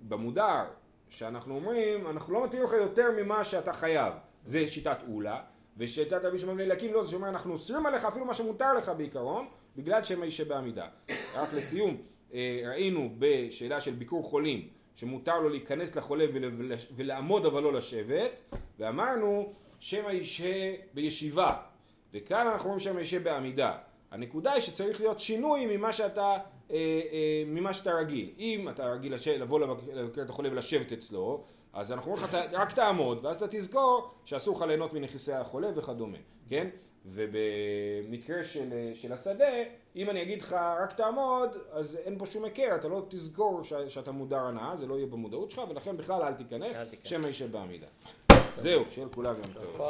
במודר, 0.01 0.65
שאנחנו 1.09 1.55
אומרים, 1.55 2.07
אנחנו 2.07 2.33
לא 2.35 2.45
מתירים 2.45 2.67
לך 2.67 2.73
יותר 2.73 3.09
ממה 3.23 3.45
שאתה 3.45 3.73
חייב. 3.73 4.13
זה 4.45 4.69
שיטת 4.69 4.99
אולה, 5.09 5.43
ושיטת 5.77 6.25
רבי 6.25 6.39
שמעון 6.39 6.61
אליקים 6.61 6.95
לא, 6.95 7.05
זה 7.05 7.11
שאומר, 7.11 7.29
אנחנו 7.29 7.53
אוסרים 7.53 7.87
עליך 7.87 8.05
אפילו 8.05 8.25
מה 8.25 8.35
שמותר 8.35 8.75
לך 8.75 8.89
בעיקרון, 8.97 9.47
בגלל 9.77 10.05
שמא 10.05 10.25
ישב 10.25 10.49
בעמידה. 10.49 10.87
רק 11.35 11.53
לסיום, 11.55 11.97
אה, 12.35 12.61
ראינו 12.67 13.11
בשאלה 13.19 13.81
של 13.81 13.93
ביקור 13.93 14.25
חולים, 14.25 14.69
שמותר 14.95 15.41
לו 15.41 15.49
להיכנס 15.49 15.97
לחולה 15.97 16.25
ול- 16.35 16.51
ולעמוד 16.97 17.47
אבל 17.47 17.63
לא 17.63 17.73
לשבת, 17.73 18.41
ואמרנו 18.79 19.53
שמא 19.81 20.11
ישהה 20.11 20.73
בישיבה, 20.95 21.57
וכאן 22.15 22.47
אנחנו 22.47 22.65
אומרים 22.65 22.81
שמא 22.81 23.01
ישהה 23.01 23.21
בעמידה. 23.21 23.77
הנקודה 24.11 24.53
היא 24.53 24.61
שצריך 24.61 25.01
להיות 25.01 25.21
שינוי 25.21 25.77
ממה 25.77 25.93
שאתה, 25.93 26.23
אה, 26.23 26.37
אה, 26.71 27.43
ממה 27.47 27.73
שאתה 27.75 27.93
רגיל. 27.95 28.31
אם 28.39 28.69
אתה 28.69 28.93
רגיל 28.93 29.15
לש... 29.15 29.29
לבוא 29.29 29.61
לבקר 29.95 30.23
את 30.23 30.31
החולה 30.31 30.49
ולשבת 30.53 30.93
אצלו, 30.93 31.45
אז 31.73 31.93
אנחנו 31.93 32.11
אומרים 32.11 32.25
לך, 32.25 32.35
"אתה- 32.35 32.59
רק 32.59 32.73
תעמוד, 32.73 33.25
ואז 33.25 33.37
אתה 33.37 33.47
תזכור 33.49 34.11
שאסור 34.25 34.57
לך 34.57 34.63
ליהנות 34.63 34.93
מנכסי 34.93 35.33
החולה 35.33 35.69
וכדומה, 35.77 36.19
כן? 36.51 36.69
ובמקרה 37.07 38.45
של, 38.45 38.73
אה, 38.73 38.91
של 38.95 39.13
השדה, 39.13 39.45
אם 39.97 40.11
אני 40.11 40.23
אגיד 40.23 40.43
לך 40.43 40.57
רק 40.83 40.93
תעמוד, 40.93 41.51
אז 41.73 41.99
אין 42.05 42.19
פה 42.19 42.27
שום 42.27 42.45
היכר, 42.45 42.77
אתה 42.77 42.89
לא 42.89 43.07
תזכור 43.09 43.65
ש... 43.65 43.73
שאתה 43.89 44.13
מודר 44.13 44.41
הנאה, 44.41 44.77
זה 44.77 44.87
לא 44.87 44.95
יהיה 44.95 45.07
במודעות 45.07 45.51
שלך, 45.51 45.63
ולכן 45.69 45.97
בכלל 45.97 46.23
אל 46.23 46.33
תיכנס. 46.33 46.77
שמא 47.05 47.27
יישב 47.27 47.53
בעמידה. 47.53 47.87
זהו, 48.57 48.85
שיהיה 48.91 49.07
לכולם 49.07 49.35
יום 49.35 49.55
טוב. 49.55 49.89